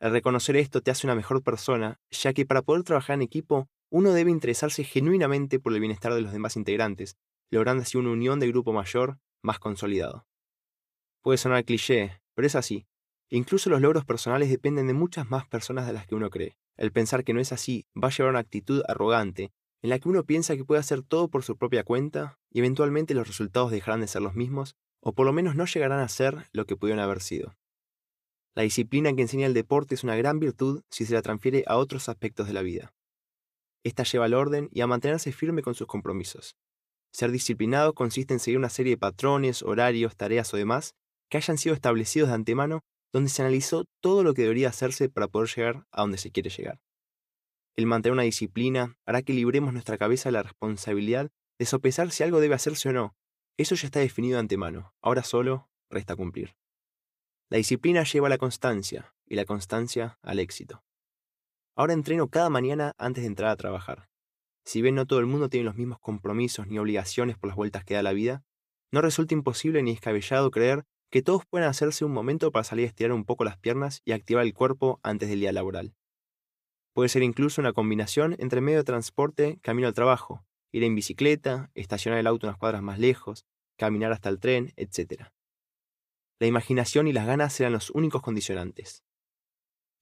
El 0.00 0.12
reconocer 0.12 0.56
esto 0.56 0.82
te 0.82 0.90
hace 0.90 1.06
una 1.06 1.14
mejor 1.14 1.42
persona, 1.42 2.00
ya 2.10 2.32
que 2.32 2.46
para 2.46 2.62
poder 2.62 2.82
trabajar 2.82 3.14
en 3.14 3.22
equipo, 3.22 3.68
uno 3.90 4.12
debe 4.12 4.30
interesarse 4.30 4.84
genuinamente 4.84 5.60
por 5.60 5.72
el 5.72 5.80
bienestar 5.80 6.14
de 6.14 6.20
los 6.20 6.32
demás 6.32 6.56
integrantes, 6.56 7.16
logrando 7.50 7.82
así 7.82 7.96
una 7.96 8.10
unión 8.10 8.40
de 8.40 8.48
grupo 8.48 8.72
mayor, 8.72 9.18
más 9.42 9.58
consolidado. 9.58 10.26
Puede 11.22 11.38
sonar 11.38 11.64
cliché, 11.64 12.20
pero 12.34 12.46
es 12.46 12.54
así. 12.54 12.86
Incluso 13.30 13.70
los 13.70 13.80
logros 13.80 14.04
personales 14.04 14.50
dependen 14.50 14.86
de 14.86 14.94
muchas 14.94 15.30
más 15.30 15.46
personas 15.46 15.86
de 15.86 15.92
las 15.92 16.06
que 16.06 16.14
uno 16.14 16.28
cree. 16.28 16.58
El 16.76 16.92
pensar 16.92 17.24
que 17.24 17.32
no 17.32 17.40
es 17.40 17.52
así 17.52 17.86
va 17.94 18.08
a 18.08 18.10
llevar 18.10 18.28
a 18.28 18.30
una 18.30 18.38
actitud 18.40 18.82
arrogante, 18.88 19.52
en 19.82 19.90
la 19.90 19.98
que 19.98 20.08
uno 20.08 20.24
piensa 20.24 20.56
que 20.56 20.64
puede 20.64 20.80
hacer 20.80 21.02
todo 21.02 21.28
por 21.28 21.44
su 21.44 21.56
propia 21.56 21.84
cuenta 21.84 22.38
y 22.50 22.60
eventualmente 22.60 23.14
los 23.14 23.28
resultados 23.28 23.70
dejarán 23.70 24.00
de 24.00 24.08
ser 24.08 24.22
los 24.22 24.34
mismos, 24.34 24.76
o 25.00 25.12
por 25.12 25.26
lo 25.26 25.32
menos 25.32 25.56
no 25.56 25.66
llegarán 25.66 26.00
a 26.00 26.08
ser 26.08 26.48
lo 26.52 26.64
que 26.64 26.76
pudieron 26.76 27.02
haber 27.02 27.20
sido. 27.20 27.54
La 28.54 28.62
disciplina 28.62 29.12
que 29.14 29.22
enseña 29.22 29.46
el 29.46 29.54
deporte 29.54 29.94
es 29.94 30.04
una 30.04 30.16
gran 30.16 30.38
virtud 30.38 30.82
si 30.90 31.04
se 31.04 31.14
la 31.14 31.22
transfiere 31.22 31.64
a 31.66 31.76
otros 31.76 32.08
aspectos 32.08 32.46
de 32.46 32.54
la 32.54 32.62
vida. 32.62 32.94
Esta 33.84 34.04
lleva 34.04 34.24
al 34.24 34.34
orden 34.34 34.68
y 34.72 34.80
a 34.80 34.86
mantenerse 34.86 35.32
firme 35.32 35.62
con 35.62 35.74
sus 35.74 35.86
compromisos. 35.86 36.56
Ser 37.12 37.30
disciplinado 37.30 37.92
consiste 37.92 38.32
en 38.32 38.40
seguir 38.40 38.58
una 38.58 38.70
serie 38.70 38.92
de 38.92 38.98
patrones, 38.98 39.62
horarios, 39.62 40.16
tareas 40.16 40.52
o 40.54 40.56
demás 40.56 40.94
que 41.28 41.36
hayan 41.36 41.58
sido 41.58 41.74
establecidos 41.74 42.28
de 42.28 42.36
antemano 42.36 42.80
donde 43.14 43.30
se 43.30 43.42
analizó 43.42 43.84
todo 44.00 44.24
lo 44.24 44.34
que 44.34 44.42
debería 44.42 44.70
hacerse 44.70 45.08
para 45.08 45.28
poder 45.28 45.48
llegar 45.48 45.86
a 45.92 46.00
donde 46.00 46.18
se 46.18 46.32
quiere 46.32 46.50
llegar. 46.50 46.80
El 47.76 47.86
mantener 47.86 48.12
una 48.12 48.24
disciplina 48.24 48.98
hará 49.06 49.22
que 49.22 49.32
libremos 49.32 49.72
nuestra 49.72 49.96
cabeza 49.98 50.30
de 50.30 50.32
la 50.32 50.42
responsabilidad 50.42 51.30
de 51.56 51.64
sopesar 51.64 52.10
si 52.10 52.24
algo 52.24 52.40
debe 52.40 52.56
hacerse 52.56 52.88
o 52.88 52.92
no. 52.92 53.16
Eso 53.56 53.76
ya 53.76 53.86
está 53.86 54.00
definido 54.00 54.34
de 54.34 54.40
antemano, 54.40 54.96
ahora 55.00 55.22
solo 55.22 55.70
resta 55.88 56.16
cumplir. 56.16 56.56
La 57.50 57.58
disciplina 57.58 58.02
lleva 58.02 58.26
a 58.26 58.30
la 58.30 58.38
constancia 58.38 59.14
y 59.26 59.36
la 59.36 59.44
constancia 59.44 60.18
al 60.20 60.40
éxito. 60.40 60.82
Ahora 61.76 61.92
entreno 61.92 62.30
cada 62.30 62.50
mañana 62.50 62.94
antes 62.98 63.22
de 63.22 63.28
entrar 63.28 63.50
a 63.50 63.56
trabajar. 63.56 64.08
Si 64.64 64.82
bien 64.82 64.96
no 64.96 65.06
todo 65.06 65.20
el 65.20 65.26
mundo 65.26 65.48
tiene 65.48 65.66
los 65.66 65.76
mismos 65.76 66.00
compromisos 66.00 66.66
ni 66.66 66.80
obligaciones 66.80 67.38
por 67.38 67.46
las 67.46 67.56
vueltas 67.56 67.84
que 67.84 67.94
da 67.94 68.02
la 68.02 68.12
vida, 68.12 68.42
no 68.90 69.02
resulta 69.02 69.34
imposible 69.34 69.84
ni 69.84 69.92
escabellado 69.92 70.50
creer 70.50 70.84
que 71.14 71.22
todos 71.22 71.46
pueden 71.46 71.68
hacerse 71.68 72.04
un 72.04 72.10
momento 72.10 72.50
para 72.50 72.64
salir 72.64 72.86
a 72.86 72.88
estirar 72.88 73.12
un 73.12 73.24
poco 73.24 73.44
las 73.44 73.56
piernas 73.56 74.02
y 74.04 74.10
activar 74.10 74.44
el 74.44 74.52
cuerpo 74.52 74.98
antes 75.04 75.28
del 75.28 75.38
día 75.38 75.52
laboral. 75.52 75.94
Puede 76.92 77.08
ser 77.08 77.22
incluso 77.22 77.60
una 77.60 77.72
combinación 77.72 78.34
entre 78.40 78.60
medio 78.60 78.78
de 78.78 78.84
transporte, 78.84 79.60
camino 79.62 79.86
al 79.86 79.94
trabajo, 79.94 80.44
ir 80.72 80.82
en 80.82 80.96
bicicleta, 80.96 81.70
estacionar 81.76 82.18
el 82.18 82.26
auto 82.26 82.48
unas 82.48 82.58
cuadras 82.58 82.82
más 82.82 82.98
lejos, 82.98 83.46
caminar 83.78 84.10
hasta 84.10 84.28
el 84.28 84.40
tren, 84.40 84.72
etc. 84.74 85.26
La 86.40 86.48
imaginación 86.48 87.06
y 87.06 87.12
las 87.12 87.28
ganas 87.28 87.52
serán 87.52 87.74
los 87.74 87.90
únicos 87.90 88.20
condicionantes. 88.20 89.04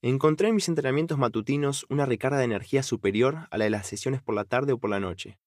Encontré 0.00 0.48
en 0.48 0.54
mis 0.54 0.70
entrenamientos 0.70 1.18
matutinos 1.18 1.84
una 1.90 2.06
recarga 2.06 2.38
de 2.38 2.44
energía 2.44 2.82
superior 2.82 3.48
a 3.50 3.58
la 3.58 3.64
de 3.64 3.70
las 3.70 3.86
sesiones 3.86 4.22
por 4.22 4.34
la 4.34 4.46
tarde 4.46 4.72
o 4.72 4.78
por 4.78 4.88
la 4.88 4.98
noche. 4.98 5.38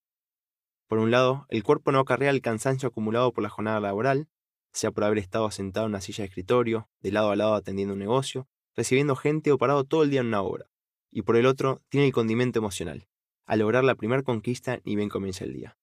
Por 0.87 0.99
un 0.99 1.09
lado, 1.09 1.47
el 1.49 1.63
cuerpo 1.63 1.91
no 1.91 2.01
acarrea 2.01 2.29
el 2.29 2.43
cansancio 2.43 2.89
acumulado 2.89 3.33
por 3.33 3.41
la 3.41 3.49
jornada 3.49 3.79
laboral, 3.79 4.29
sea 4.75 4.91
por 4.91 5.03
haber 5.03 5.19
estado 5.19 5.49
sentado 5.51 5.85
en 5.85 5.91
una 5.91 6.01
silla 6.01 6.23
de 6.23 6.27
escritorio, 6.27 6.89
de 6.99 7.11
lado 7.11 7.31
a 7.31 7.35
lado 7.35 7.55
atendiendo 7.55 7.93
un 7.93 7.99
negocio, 7.99 8.47
recibiendo 8.75 9.15
gente 9.15 9.51
o 9.51 9.57
parado 9.57 9.85
todo 9.85 10.03
el 10.03 10.09
día 10.09 10.21
en 10.21 10.27
una 10.27 10.41
obra. 10.41 10.69
Y 11.11 11.21
por 11.21 11.37
el 11.37 11.45
otro, 11.45 11.81
tiene 11.89 12.07
el 12.07 12.13
condimento 12.13 12.59
emocional. 12.59 13.07
Al 13.45 13.59
lograr 13.59 13.83
la 13.83 13.95
primera 13.95 14.21
conquista, 14.21 14.81
ni 14.83 14.95
bien 14.95 15.07
comienza 15.07 15.45
el 15.45 15.53
día. 15.53 15.77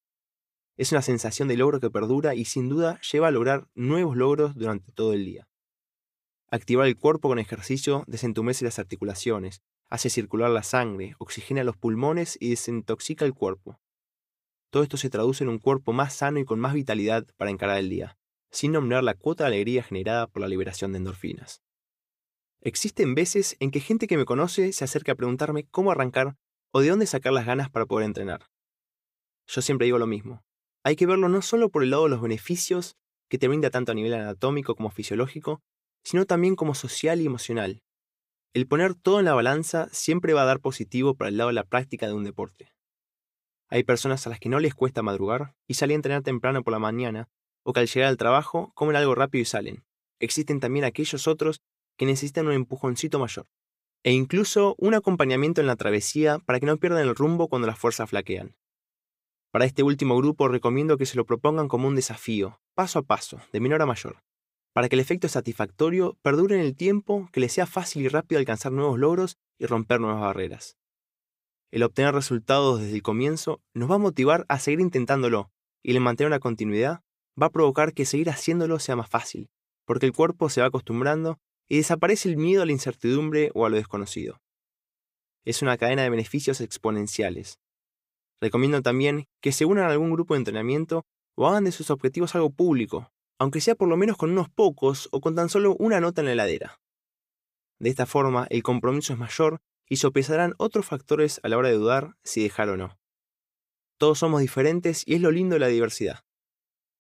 Es 0.77 0.93
una 0.93 1.01
sensación 1.01 1.49
de 1.49 1.57
logro 1.57 1.81
que 1.81 1.91
perdura 1.91 2.35
y 2.35 2.45
sin 2.45 2.69
duda 2.69 3.01
lleva 3.01 3.29
a 3.29 3.31
lograr 3.31 3.69
nuevos 3.75 4.17
logros 4.17 4.55
durante 4.55 4.93
todo 4.93 5.13
el 5.15 5.25
día. 5.25 5.49
Activar 6.51 6.87
el 6.87 6.99
cuerpo 6.99 7.29
con 7.29 7.39
ejercicio 7.39 8.05
desentumece 8.07 8.65
las 8.65 8.79
articulaciones, 8.79 9.63
hace 9.89 10.11
circular 10.11 10.51
la 10.51 10.63
sangre, 10.63 11.15
oxigena 11.19 11.65
los 11.65 11.77
pulmones 11.77 12.37
y 12.41 12.51
desintoxica 12.51 13.25
el 13.25 13.33
cuerpo. 13.33 13.81
Todo 14.71 14.83
esto 14.83 14.97
se 14.97 15.09
traduce 15.09 15.45
en 15.45 15.51
un 15.51 15.59
cuerpo 15.59 15.93
más 15.93 16.15
sano 16.15 16.39
y 16.39 16.45
con 16.45 16.59
más 16.59 16.75
vitalidad 16.75 17.27
para 17.37 17.51
encarar 17.51 17.79
el 17.79 17.89
día, 17.89 18.19
sin 18.53 18.73
nombrar 18.73 19.03
la 19.03 19.15
cuota 19.15 19.45
de 19.45 19.49
alegría 19.49 19.83
generada 19.83 20.29
por 20.29 20.43
la 20.43 20.49
liberación 20.49 20.93
de 20.93 20.99
endorfinas. 20.99 21.63
Existen 22.61 23.17
veces 23.17 23.57
en 23.59 23.73
que 23.73 23.81
gente 23.81 24.07
que 24.07 24.17
me 24.17 24.25
conoce 24.25 24.73
se 24.73 24.85
acerca 24.85 25.13
a 25.13 25.17
preguntarme 25.17 25.67
cómo 25.71 25.91
arrancar 25.91 26.37
o 26.71 26.81
de 26.81 26.91
dónde 26.91 27.07
sacar 27.07 27.33
las 27.33 27.47
ganas 27.47 27.71
para 27.71 27.87
poder 27.87 28.07
entrenar. 28.07 28.47
Yo 29.49 29.63
siempre 29.63 29.87
digo 29.87 29.99
lo 29.99 30.07
mismo. 30.07 30.45
Hay 30.85 30.95
que 30.95 31.07
verlo 31.07 31.29
no 31.29 31.43
solo 31.43 31.71
por 31.71 31.83
el 31.83 31.91
lado 31.91 32.05
de 32.05 32.11
los 32.11 32.21
beneficios 32.21 32.97
que 33.29 33.39
te 33.39 33.49
brinda 33.49 33.71
tanto 33.71 33.93
a 33.93 33.95
nivel 33.95 34.15
anatómico 34.15 34.75
como 34.77 34.91
fisiológico, 34.91 35.63
sino 36.05 36.27
también 36.27 36.55
como 36.55 36.75
social 36.75 37.21
y 37.21 37.27
emocional. 37.27 37.83
El 38.55 38.67
poner 38.67 38.95
todo 38.95 39.19
en 39.19 39.25
la 39.25 39.35
balanza 39.35 39.89
siempre 39.91 40.35
va 40.35 40.43
a 40.43 40.47
dar 40.47 40.61
positivo 40.61 41.15
para 41.15 41.31
el 41.31 41.39
lado 41.39 41.49
de 41.49 41.55
la 41.55 41.65
práctica 41.65 42.07
de 42.07 42.13
un 42.13 42.25
deporte. 42.25 42.73
Hay 43.69 43.85
personas 43.85 44.27
a 44.27 44.31
las 44.31 44.39
que 44.39 44.51
no 44.51 44.61
les 44.61 44.75
cuesta 44.75 45.03
madrugar 45.03 45.55
y 45.67 45.75
salen 45.75 45.95
a 45.95 45.97
entrenar 45.97 46.23
temprano 46.23 46.63
por 46.63 46.73
la 46.73 46.79
mañana, 46.79 47.31
o 47.65 47.73
que 47.73 47.81
al 47.81 47.87
llegar 47.87 48.09
al 48.09 48.17
trabajo 48.17 48.73
comen 48.75 48.97
algo 48.97 49.15
rápido 49.15 49.43
y 49.43 49.47
salen. 49.47 49.85
Existen 50.21 50.61
también 50.61 50.85
aquellos 50.85 51.27
otros 51.27 51.61
que 51.97 52.07
necesitan 52.07 52.47
un 52.47 52.53
empujoncito 52.53 53.19
mayor, 53.19 53.47
e 54.03 54.13
incluso 54.13 54.75
un 54.79 54.95
acompañamiento 54.95 55.61
en 55.61 55.67
la 55.67 55.77
travesía 55.77 56.39
para 56.41 56.61
que 56.61 56.67
no 56.67 56.77
pierdan 56.77 57.07
el 57.07 57.15
rumbo 57.15 57.49
cuando 57.49 57.67
las 57.67 57.79
fuerzas 57.79 58.11
flaquean. 58.11 58.57
Para 59.53 59.67
este 59.67 59.83
último 59.83 60.17
grupo 60.17 60.49
recomiendo 60.49 60.97
que 60.97 61.07
se 61.07 61.17
lo 61.17 61.27
propongan 61.27 61.69
como 61.69 61.87
un 61.87 61.95
desafío, 61.95 62.61
paso 62.75 63.01
a 63.01 63.03
paso, 63.03 63.41
de 63.53 63.61
menor 63.61 63.83
a 63.83 63.87
mayor, 63.87 64.23
para 64.73 64.89
que 64.89 64.97
el 64.97 65.01
efecto 65.01 65.29
satisfactorio 65.29 66.17
perdure 66.23 66.57
en 66.57 66.63
el 66.63 66.75
tiempo, 66.75 67.29
que 67.33 67.41
le 67.41 67.49
sea 67.49 67.67
fácil 67.67 68.03
y 68.03 68.09
rápido 68.09 68.39
alcanzar 68.39 68.73
nuevos 68.73 68.99
logros 68.99 69.37
y 69.59 69.67
romper 69.67 70.01
nuevas 70.01 70.21
barreras. 70.21 70.79
El 71.71 71.83
obtener 71.83 72.15
resultados 72.15 72.81
desde 72.81 72.95
el 72.95 73.03
comienzo 73.03 73.63
nos 73.75 73.91
va 73.91 73.97
a 73.97 73.99
motivar 73.99 74.47
a 74.49 74.59
seguir 74.59 74.81
intentándolo 74.81 75.51
y 75.83 75.93
el 75.93 76.01
mantener 76.01 76.29
una 76.29 76.41
continuidad 76.41 77.03
va 77.41 77.47
a 77.47 77.51
provocar 77.51 77.95
que 77.95 78.05
seguir 78.05 78.31
haciéndolo 78.31 78.79
sea 78.79 78.97
más 78.97 79.09
fácil, 79.09 79.51
porque 79.85 80.07
el 80.07 80.13
cuerpo 80.13 80.49
se 80.49 80.61
va 80.61 80.69
acostumbrando 80.69 81.39
y 81.69 81.77
desaparece 81.77 82.29
el 82.29 82.37
miedo 82.37 82.63
a 82.63 82.67
la 82.67 82.73
incertidumbre 82.73 83.51
o 83.55 83.67
a 83.67 83.71
lo 83.71 83.77
desconocido. 83.77 84.41
Es 85.45 85.63
una 85.63 85.77
cadena 85.77 86.03
de 86.03 86.11
beneficios 86.11 86.61
exponenciales. 86.61 87.59
Recomiendo 88.41 88.83
también 88.83 89.27
que 89.41 89.53
se 89.53 89.65
unan 89.65 89.85
a 89.85 89.93
algún 89.93 90.13
grupo 90.13 90.35
de 90.35 90.39
entrenamiento 90.39 91.05
o 91.35 91.49
hagan 91.49 91.65
de 91.65 91.73
sus 91.73 91.91
objetivos 91.91 92.35
algo 92.35 92.51
público, 92.51 93.13
aunque 93.39 93.61
sea 93.61 93.75
por 93.75 93.89
lo 93.89 93.97
menos 93.97 94.17
con 94.17 94.31
unos 94.31 94.49
pocos 94.51 95.09
o 95.13 95.21
con 95.21 95.35
tan 95.35 95.49
solo 95.49 95.75
una 95.79 96.01
nota 96.01 96.21
en 96.21 96.27
la 96.27 96.33
heladera. 96.33 96.81
De 97.79 97.91
esta 97.91 98.07
forma, 98.07 98.47
el 98.51 98.63
compromiso 98.63 99.13
es 99.13 99.19
mayor 99.19 99.61
y 99.89 99.97
sopesarán 99.97 100.55
otros 100.59 100.87
factores 100.87 101.41
a 101.43 101.49
la 101.49 101.59
hora 101.59 101.69
de 101.69 101.75
dudar 101.75 102.17
si 102.23 102.43
dejar 102.43 102.69
o 102.69 102.77
no. 102.77 102.99
Todos 103.99 104.19
somos 104.19 104.41
diferentes 104.41 105.03
y 105.07 105.15
es 105.15 105.21
lo 105.21 105.31
lindo 105.31 105.55
de 105.55 105.61
la 105.61 105.69
diversidad. 105.69 106.21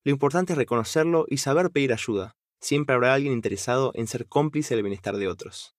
Lo 0.04 0.10
importante 0.10 0.52
es 0.52 0.58
reconocerlo 0.58 1.26
y 1.28 1.36
saber 1.36 1.70
pedir 1.70 1.92
ayuda. 1.92 2.36
Siempre 2.60 2.94
habrá 2.94 3.14
alguien 3.14 3.32
interesado 3.32 3.92
en 3.94 4.08
ser 4.08 4.26
cómplice 4.26 4.74
del 4.74 4.82
bienestar 4.82 5.16
de 5.16 5.28
otros. 5.28 5.76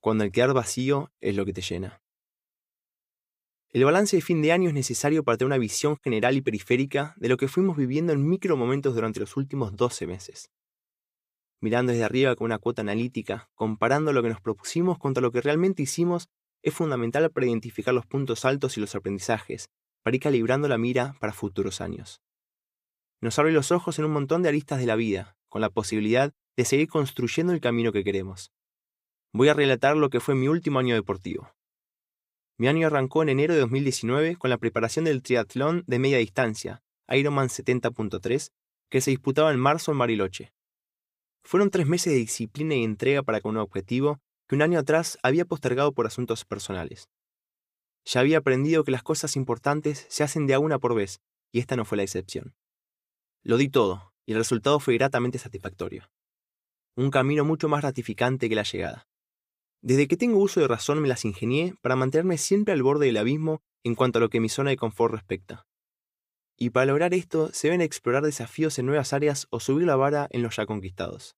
Cuando 0.00 0.24
el 0.24 0.32
quedar 0.32 0.52
vacío 0.52 1.10
es 1.20 1.34
lo 1.34 1.46
que 1.46 1.54
te 1.54 1.62
llena. 1.62 2.02
El 3.70 3.84
balance 3.84 4.16
de 4.16 4.22
fin 4.22 4.42
de 4.42 4.52
año 4.52 4.68
es 4.68 4.74
necesario 4.74 5.24
para 5.24 5.38
tener 5.38 5.46
una 5.46 5.58
visión 5.58 5.96
general 6.02 6.36
y 6.36 6.42
periférica 6.42 7.14
de 7.16 7.28
lo 7.28 7.38
que 7.38 7.48
fuimos 7.48 7.76
viviendo 7.76 8.12
en 8.12 8.28
micromomentos 8.28 8.94
durante 8.94 9.20
los 9.20 9.36
últimos 9.36 9.74
12 9.74 10.06
meses. 10.06 10.50
Mirando 11.60 11.92
desde 11.92 12.04
arriba 12.04 12.36
con 12.36 12.46
una 12.46 12.58
cuota 12.58 12.82
analítica, 12.82 13.48
comparando 13.54 14.12
lo 14.12 14.22
que 14.22 14.28
nos 14.28 14.42
propusimos 14.42 14.98
contra 14.98 15.22
lo 15.22 15.32
que 15.32 15.40
realmente 15.40 15.82
hicimos, 15.82 16.28
es 16.62 16.74
fundamental 16.74 17.30
para 17.30 17.46
identificar 17.46 17.94
los 17.94 18.06
puntos 18.06 18.44
altos 18.44 18.76
y 18.76 18.80
los 18.80 18.94
aprendizajes, 18.94 19.70
para 20.02 20.16
ir 20.16 20.22
calibrando 20.22 20.68
la 20.68 20.78
mira 20.78 21.16
para 21.18 21.32
futuros 21.32 21.80
años. 21.80 22.20
Nos 23.20 23.38
abre 23.38 23.52
los 23.52 23.72
ojos 23.72 23.98
en 23.98 24.04
un 24.04 24.12
montón 24.12 24.42
de 24.42 24.48
aristas 24.48 24.78
de 24.78 24.86
la 24.86 24.96
vida, 24.96 25.36
con 25.48 25.60
la 25.60 25.70
posibilidad 25.70 26.32
de 26.56 26.64
seguir 26.64 26.88
construyendo 26.88 27.52
el 27.52 27.60
camino 27.60 27.92
que 27.92 28.04
queremos. 28.04 28.52
Voy 29.32 29.48
a 29.48 29.54
relatar 29.54 29.96
lo 29.96 30.10
que 30.10 30.20
fue 30.20 30.34
mi 30.34 30.48
último 30.48 30.78
año 30.78 30.94
deportivo. 30.94 31.52
Mi 32.58 32.68
año 32.68 32.86
arrancó 32.86 33.22
en 33.22 33.28
enero 33.28 33.54
de 33.54 33.60
2019 33.60 34.36
con 34.36 34.50
la 34.50 34.58
preparación 34.58 35.04
del 35.04 35.22
triatlón 35.22 35.84
de 35.86 35.98
media 35.98 36.18
distancia, 36.18 36.82
Ironman 37.08 37.48
70.3, 37.48 38.50
que 38.90 39.00
se 39.00 39.10
disputaba 39.10 39.52
en 39.52 39.58
marzo 39.58 39.92
en 39.92 39.98
Bariloche. 39.98 40.52
Fueron 41.44 41.70
tres 41.70 41.86
meses 41.86 42.12
de 42.12 42.18
disciplina 42.18 42.74
y 42.74 42.82
entrega 42.82 43.22
para 43.22 43.40
con 43.40 43.56
un 43.56 43.62
objetivo 43.62 44.20
que 44.48 44.54
un 44.54 44.62
año 44.62 44.78
atrás 44.78 45.18
había 45.22 45.44
postergado 45.44 45.92
por 45.92 46.06
asuntos 46.06 46.44
personales. 46.44 47.08
Ya 48.04 48.20
había 48.20 48.38
aprendido 48.38 48.84
que 48.84 48.92
las 48.92 49.02
cosas 49.02 49.36
importantes 49.36 50.06
se 50.08 50.24
hacen 50.24 50.46
de 50.46 50.54
a 50.54 50.58
una 50.58 50.78
por 50.78 50.94
vez, 50.94 51.20
y 51.52 51.58
esta 51.58 51.76
no 51.76 51.84
fue 51.84 51.96
la 51.96 52.04
excepción. 52.04 52.54
Lo 53.46 53.58
di 53.58 53.68
todo, 53.68 54.12
y 54.26 54.32
el 54.32 54.38
resultado 54.38 54.80
fue 54.80 54.94
gratamente 54.94 55.38
satisfactorio. 55.38 56.10
Un 56.96 57.12
camino 57.12 57.44
mucho 57.44 57.68
más 57.68 57.80
gratificante 57.80 58.48
que 58.48 58.56
la 58.56 58.64
llegada. 58.64 59.06
Desde 59.80 60.08
que 60.08 60.16
tengo 60.16 60.40
uso 60.40 60.58
de 60.58 60.66
razón 60.66 61.00
me 61.00 61.06
las 61.06 61.24
ingenié 61.24 61.76
para 61.80 61.94
mantenerme 61.94 62.38
siempre 62.38 62.74
al 62.74 62.82
borde 62.82 63.06
del 63.06 63.18
abismo 63.18 63.62
en 63.84 63.94
cuanto 63.94 64.18
a 64.18 64.20
lo 64.20 64.30
que 64.30 64.40
mi 64.40 64.48
zona 64.48 64.70
de 64.70 64.76
confort 64.76 65.14
respecta. 65.14 65.64
Y 66.58 66.70
para 66.70 66.86
lograr 66.86 67.14
esto 67.14 67.52
se 67.52 67.68
deben 67.68 67.82
explorar 67.82 68.24
desafíos 68.24 68.80
en 68.80 68.86
nuevas 68.86 69.12
áreas 69.12 69.46
o 69.50 69.60
subir 69.60 69.86
la 69.86 69.94
vara 69.94 70.26
en 70.30 70.42
los 70.42 70.56
ya 70.56 70.66
conquistados. 70.66 71.36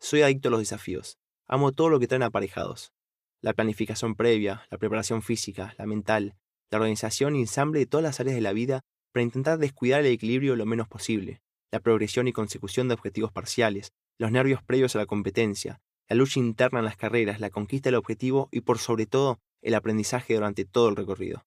Soy 0.00 0.22
adicto 0.22 0.48
a 0.48 0.52
los 0.52 0.60
desafíos. 0.60 1.18
Amo 1.46 1.72
todo 1.72 1.90
lo 1.90 2.00
que 2.00 2.06
traen 2.06 2.22
aparejados. 2.22 2.94
La 3.42 3.52
planificación 3.52 4.14
previa, 4.14 4.66
la 4.70 4.78
preparación 4.78 5.20
física, 5.20 5.74
la 5.76 5.84
mental, 5.84 6.38
la 6.70 6.78
organización 6.78 7.36
y 7.36 7.40
ensamble 7.40 7.80
de 7.80 7.86
todas 7.86 8.02
las 8.04 8.18
áreas 8.18 8.34
de 8.34 8.40
la 8.40 8.54
vida 8.54 8.86
para 9.12 9.24
intentar 9.24 9.58
descuidar 9.58 10.00
el 10.00 10.12
equilibrio 10.12 10.56
lo 10.56 10.66
menos 10.66 10.88
posible, 10.88 11.40
la 11.70 11.80
progresión 11.80 12.28
y 12.28 12.32
consecución 12.32 12.88
de 12.88 12.94
objetivos 12.94 13.32
parciales, 13.32 13.92
los 14.18 14.30
nervios 14.30 14.62
previos 14.62 14.94
a 14.96 14.98
la 14.98 15.06
competencia, 15.06 15.80
la 16.08 16.16
lucha 16.16 16.40
interna 16.40 16.78
en 16.78 16.84
las 16.84 16.96
carreras, 16.96 17.40
la 17.40 17.50
conquista 17.50 17.88
del 17.88 17.96
objetivo 17.96 18.48
y 18.50 18.62
por 18.62 18.78
sobre 18.78 19.06
todo 19.06 19.38
el 19.62 19.74
aprendizaje 19.74 20.34
durante 20.34 20.64
todo 20.64 20.88
el 20.88 20.96
recorrido. 20.96 21.44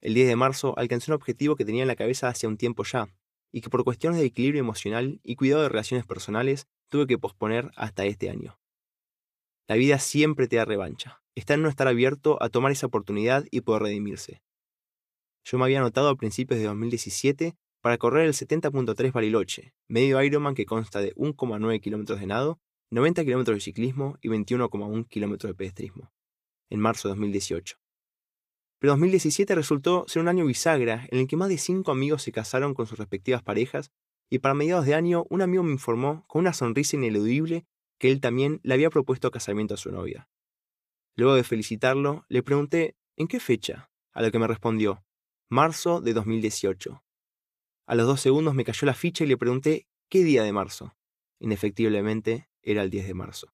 El 0.00 0.14
10 0.14 0.28
de 0.28 0.36
marzo 0.36 0.74
alcancé 0.76 1.10
un 1.10 1.14
objetivo 1.14 1.54
que 1.54 1.64
tenía 1.64 1.82
en 1.82 1.88
la 1.88 1.96
cabeza 1.96 2.28
hace 2.28 2.46
un 2.46 2.56
tiempo 2.56 2.82
ya, 2.84 3.08
y 3.52 3.60
que 3.60 3.70
por 3.70 3.84
cuestiones 3.84 4.18
de 4.18 4.26
equilibrio 4.26 4.60
emocional 4.60 5.20
y 5.22 5.36
cuidado 5.36 5.62
de 5.62 5.68
relaciones 5.68 6.06
personales 6.06 6.66
tuve 6.88 7.06
que 7.06 7.18
posponer 7.18 7.70
hasta 7.76 8.04
este 8.04 8.30
año. 8.30 8.58
La 9.68 9.76
vida 9.76 9.98
siempre 9.98 10.48
te 10.48 10.56
da 10.56 10.64
revancha. 10.64 11.22
Está 11.34 11.54
en 11.54 11.62
no 11.62 11.68
estar 11.68 11.86
abierto 11.86 12.42
a 12.42 12.48
tomar 12.48 12.72
esa 12.72 12.86
oportunidad 12.86 13.44
y 13.50 13.60
poder 13.60 13.82
redimirse. 13.82 14.42
Yo 15.44 15.58
me 15.58 15.64
había 15.64 15.80
anotado 15.80 16.08
a 16.08 16.16
principios 16.16 16.60
de 16.60 16.66
2017 16.66 17.56
para 17.80 17.98
correr 17.98 18.26
el 18.26 18.32
70.3 18.32 19.12
Bariloche, 19.12 19.74
medio 19.88 20.22
Ironman 20.22 20.54
que 20.54 20.66
consta 20.66 21.00
de 21.00 21.14
1,9 21.14 21.80
kilómetros 21.80 22.20
de 22.20 22.26
nado 22.26 22.60
90 22.92 23.24
kilómetros 23.24 23.56
de 23.56 23.60
ciclismo 23.62 24.18
y 24.20 24.28
21,1 24.28 25.08
kilómetros 25.08 25.48
de 25.48 25.54
pedestrismo, 25.54 26.12
en 26.68 26.78
marzo 26.78 27.08
de 27.08 27.12
2018. 27.12 27.78
Pero 28.78 28.92
2017 28.92 29.54
resultó 29.54 30.04
ser 30.08 30.20
un 30.20 30.28
año 30.28 30.44
bisagra 30.44 31.06
en 31.10 31.20
el 31.20 31.26
que 31.26 31.38
más 31.38 31.48
de 31.48 31.56
cinco 31.56 31.90
amigos 31.90 32.22
se 32.22 32.32
casaron 32.32 32.74
con 32.74 32.86
sus 32.86 32.98
respectivas 32.98 33.42
parejas 33.42 33.92
y 34.28 34.40
para 34.40 34.54
mediados 34.54 34.84
de 34.84 34.94
año 34.94 35.24
un 35.30 35.40
amigo 35.40 35.62
me 35.62 35.72
informó 35.72 36.26
con 36.28 36.40
una 36.40 36.52
sonrisa 36.52 36.96
ineludible 36.96 37.64
que 37.98 38.10
él 38.10 38.20
también 38.20 38.60
le 38.62 38.74
había 38.74 38.90
propuesto 38.90 39.30
casamiento 39.30 39.72
a 39.72 39.78
su 39.78 39.90
novia. 39.90 40.28
Luego 41.16 41.34
de 41.34 41.44
felicitarlo, 41.44 42.26
le 42.28 42.42
pregunté 42.42 42.96
¿en 43.16 43.26
qué 43.26 43.40
fecha? 43.40 43.90
A 44.12 44.20
lo 44.20 44.30
que 44.30 44.38
me 44.38 44.46
respondió, 44.46 45.02
marzo 45.52 46.00
de 46.00 46.14
2018. 46.14 47.04
A 47.86 47.94
los 47.94 48.06
dos 48.06 48.22
segundos 48.22 48.54
me 48.54 48.64
cayó 48.64 48.86
la 48.86 48.94
ficha 48.94 49.24
y 49.24 49.26
le 49.26 49.36
pregunté 49.36 49.86
¿qué 50.08 50.24
día 50.24 50.44
de 50.44 50.50
marzo? 50.50 50.96
Inefectiblemente, 51.40 52.48
era 52.62 52.82
el 52.82 52.88
10 52.88 53.08
de 53.08 53.12
marzo. 53.12 53.52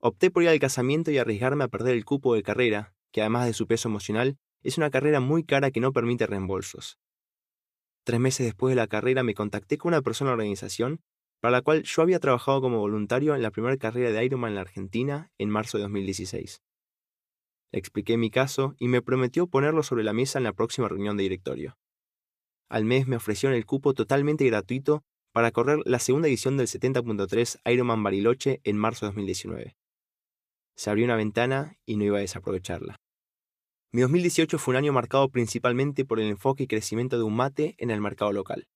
Opté 0.00 0.30
por 0.30 0.42
ir 0.42 0.50
al 0.50 0.58
casamiento 0.58 1.10
y 1.10 1.16
arriesgarme 1.16 1.64
a 1.64 1.68
perder 1.68 1.94
el 1.94 2.04
cupo 2.04 2.34
de 2.34 2.42
carrera, 2.42 2.94
que 3.10 3.22
además 3.22 3.46
de 3.46 3.54
su 3.54 3.66
peso 3.66 3.88
emocional, 3.88 4.36
es 4.62 4.76
una 4.76 4.90
carrera 4.90 5.20
muy 5.20 5.44
cara 5.44 5.70
que 5.70 5.80
no 5.80 5.94
permite 5.94 6.26
reembolsos. 6.26 6.98
Tres 8.04 8.20
meses 8.20 8.44
después 8.44 8.72
de 8.72 8.76
la 8.76 8.86
carrera 8.86 9.22
me 9.22 9.32
contacté 9.32 9.78
con 9.78 9.94
una 9.94 10.02
persona 10.02 10.32
de 10.32 10.34
organización 10.34 11.00
para 11.40 11.52
la 11.52 11.62
cual 11.62 11.84
yo 11.84 12.02
había 12.02 12.20
trabajado 12.20 12.60
como 12.60 12.80
voluntario 12.80 13.34
en 13.34 13.40
la 13.40 13.50
primera 13.50 13.78
carrera 13.78 14.10
de 14.10 14.26
Ironman 14.26 14.50
en 14.50 14.54
la 14.56 14.60
Argentina 14.60 15.32
en 15.38 15.48
marzo 15.48 15.78
de 15.78 15.84
2016. 15.84 16.60
Le 17.72 17.78
expliqué 17.78 18.16
mi 18.18 18.30
caso 18.30 18.74
y 18.78 18.88
me 18.88 19.02
prometió 19.02 19.46
ponerlo 19.46 19.82
sobre 19.82 20.04
la 20.04 20.12
mesa 20.12 20.38
en 20.38 20.44
la 20.44 20.52
próxima 20.52 20.88
reunión 20.88 21.16
de 21.16 21.22
directorio. 21.22 21.78
Al 22.68 22.84
mes 22.84 23.06
me 23.06 23.16
ofrecieron 23.16 23.56
el 23.56 23.66
cupo 23.66 23.94
totalmente 23.94 24.44
gratuito 24.46 25.02
para 25.32 25.50
correr 25.50 25.80
la 25.86 25.98
segunda 25.98 26.28
edición 26.28 26.58
del 26.58 26.66
70.3 26.66 27.60
Ironman 27.72 28.02
Bariloche 28.02 28.60
en 28.64 28.76
marzo 28.76 29.06
de 29.06 29.08
2019. 29.08 29.76
Se 30.76 30.90
abrió 30.90 31.06
una 31.06 31.16
ventana 31.16 31.78
y 31.86 31.96
no 31.96 32.04
iba 32.04 32.18
a 32.18 32.20
desaprovecharla. 32.22 32.96
Mi 33.90 34.02
2018 34.02 34.58
fue 34.58 34.72
un 34.72 34.78
año 34.78 34.92
marcado 34.92 35.30
principalmente 35.30 36.04
por 36.04 36.20
el 36.20 36.28
enfoque 36.28 36.64
y 36.64 36.66
crecimiento 36.66 37.16
de 37.16 37.24
un 37.24 37.36
mate 37.36 37.74
en 37.78 37.90
el 37.90 38.00
mercado 38.00 38.32
local. 38.32 38.66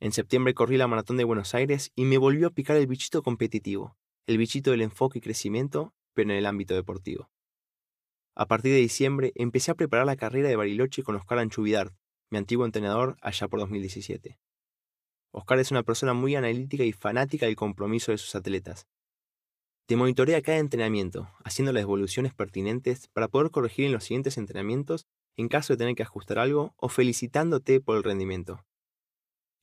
En 0.00 0.12
septiembre 0.12 0.54
corrí 0.54 0.76
la 0.76 0.86
maratón 0.86 1.16
de 1.16 1.24
Buenos 1.24 1.54
Aires 1.54 1.92
y 1.94 2.04
me 2.04 2.18
volvió 2.18 2.48
a 2.48 2.50
picar 2.50 2.76
el 2.76 2.86
bichito 2.86 3.22
competitivo, 3.22 3.96
el 4.26 4.38
bichito 4.38 4.70
del 4.70 4.82
enfoque 4.82 5.18
y 5.18 5.22
crecimiento, 5.22 5.92
pero 6.14 6.30
en 6.30 6.36
el 6.36 6.46
ámbito 6.46 6.74
deportivo. 6.74 7.30
A 8.40 8.46
partir 8.46 8.70
de 8.70 8.78
diciembre 8.78 9.32
empecé 9.34 9.72
a 9.72 9.74
preparar 9.74 10.06
la 10.06 10.14
carrera 10.14 10.48
de 10.48 10.54
Bariloche 10.54 11.02
con 11.02 11.16
Oscar 11.16 11.40
Anchubidart, 11.40 11.92
mi 12.30 12.38
antiguo 12.38 12.64
entrenador 12.64 13.16
allá 13.20 13.48
por 13.48 13.58
2017. 13.58 14.38
Oscar 15.32 15.58
es 15.58 15.72
una 15.72 15.82
persona 15.82 16.14
muy 16.14 16.36
analítica 16.36 16.84
y 16.84 16.92
fanática 16.92 17.46
del 17.46 17.56
compromiso 17.56 18.12
de 18.12 18.18
sus 18.18 18.36
atletas. 18.36 18.86
Te 19.88 19.96
monitorea 19.96 20.40
cada 20.40 20.58
entrenamiento, 20.58 21.28
haciendo 21.42 21.72
las 21.72 21.82
evoluciones 21.82 22.32
pertinentes 22.32 23.08
para 23.08 23.26
poder 23.26 23.50
corregir 23.50 23.86
en 23.86 23.92
los 23.92 24.04
siguientes 24.04 24.38
entrenamientos 24.38 25.08
en 25.36 25.48
caso 25.48 25.72
de 25.72 25.78
tener 25.78 25.96
que 25.96 26.04
ajustar 26.04 26.38
algo 26.38 26.74
o 26.76 26.88
felicitándote 26.88 27.80
por 27.80 27.96
el 27.96 28.04
rendimiento. 28.04 28.64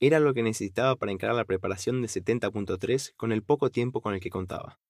Era 0.01 0.19
lo 0.19 0.33
que 0.33 0.43
necesitaba 0.43 0.97
para 0.97 1.13
encarar 1.13 1.37
la 1.37 1.45
preparación 1.45 2.01
de 2.01 2.09
70.3 2.09 3.13
con 3.15 3.31
el 3.31 3.41
poco 3.41 3.69
tiempo 3.69 4.01
con 4.01 4.13
el 4.13 4.19
que 4.19 4.29
contaba. 4.29 4.81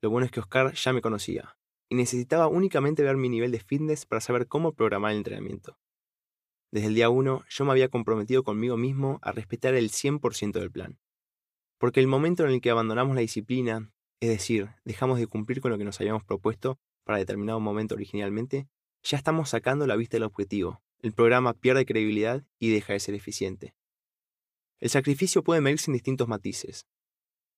Lo 0.00 0.10
bueno 0.10 0.24
es 0.24 0.30
que 0.30 0.38
Oscar 0.38 0.72
ya 0.74 0.92
me 0.92 1.02
conocía, 1.02 1.56
y 1.88 1.94
necesitaba 1.94 2.48
únicamente 2.48 3.02
ver 3.02 3.16
mi 3.16 3.28
nivel 3.28 3.50
de 3.50 3.60
fitness 3.60 4.06
para 4.06 4.20
saber 4.20 4.46
cómo 4.46 4.72
programar 4.72 5.12
el 5.12 5.18
entrenamiento. 5.18 5.78
Desde 6.70 6.88
el 6.88 6.94
día 6.94 7.08
1 7.08 7.44
yo 7.48 7.64
me 7.64 7.70
había 7.70 7.88
comprometido 7.88 8.42
conmigo 8.42 8.76
mismo 8.76 9.18
a 9.22 9.32
respetar 9.32 9.74
el 9.74 9.90
100% 9.90 10.52
del 10.52 10.70
plan. 10.70 10.98
Porque 11.78 12.00
el 12.00 12.06
momento 12.06 12.44
en 12.44 12.50
el 12.50 12.60
que 12.60 12.70
abandonamos 12.70 13.14
la 13.14 13.22
disciplina, 13.22 13.90
es 14.20 14.28
decir, 14.28 14.70
dejamos 14.84 15.18
de 15.18 15.26
cumplir 15.26 15.60
con 15.60 15.70
lo 15.70 15.78
que 15.78 15.84
nos 15.84 16.00
habíamos 16.00 16.24
propuesto 16.24 16.78
para 17.04 17.18
determinado 17.18 17.60
momento 17.60 17.94
originalmente, 17.94 18.68
ya 19.02 19.16
estamos 19.16 19.48
sacando 19.48 19.86
la 19.86 19.96
vista 19.96 20.16
del 20.16 20.24
objetivo, 20.24 20.82
el 21.00 21.12
programa 21.12 21.54
pierde 21.54 21.86
credibilidad 21.86 22.44
y 22.58 22.70
deja 22.70 22.92
de 22.92 23.00
ser 23.00 23.14
eficiente. 23.14 23.74
El 24.80 24.90
sacrificio 24.90 25.42
puede 25.42 25.60
medirse 25.60 25.90
en 25.90 25.94
distintos 25.94 26.28
matices. 26.28 26.86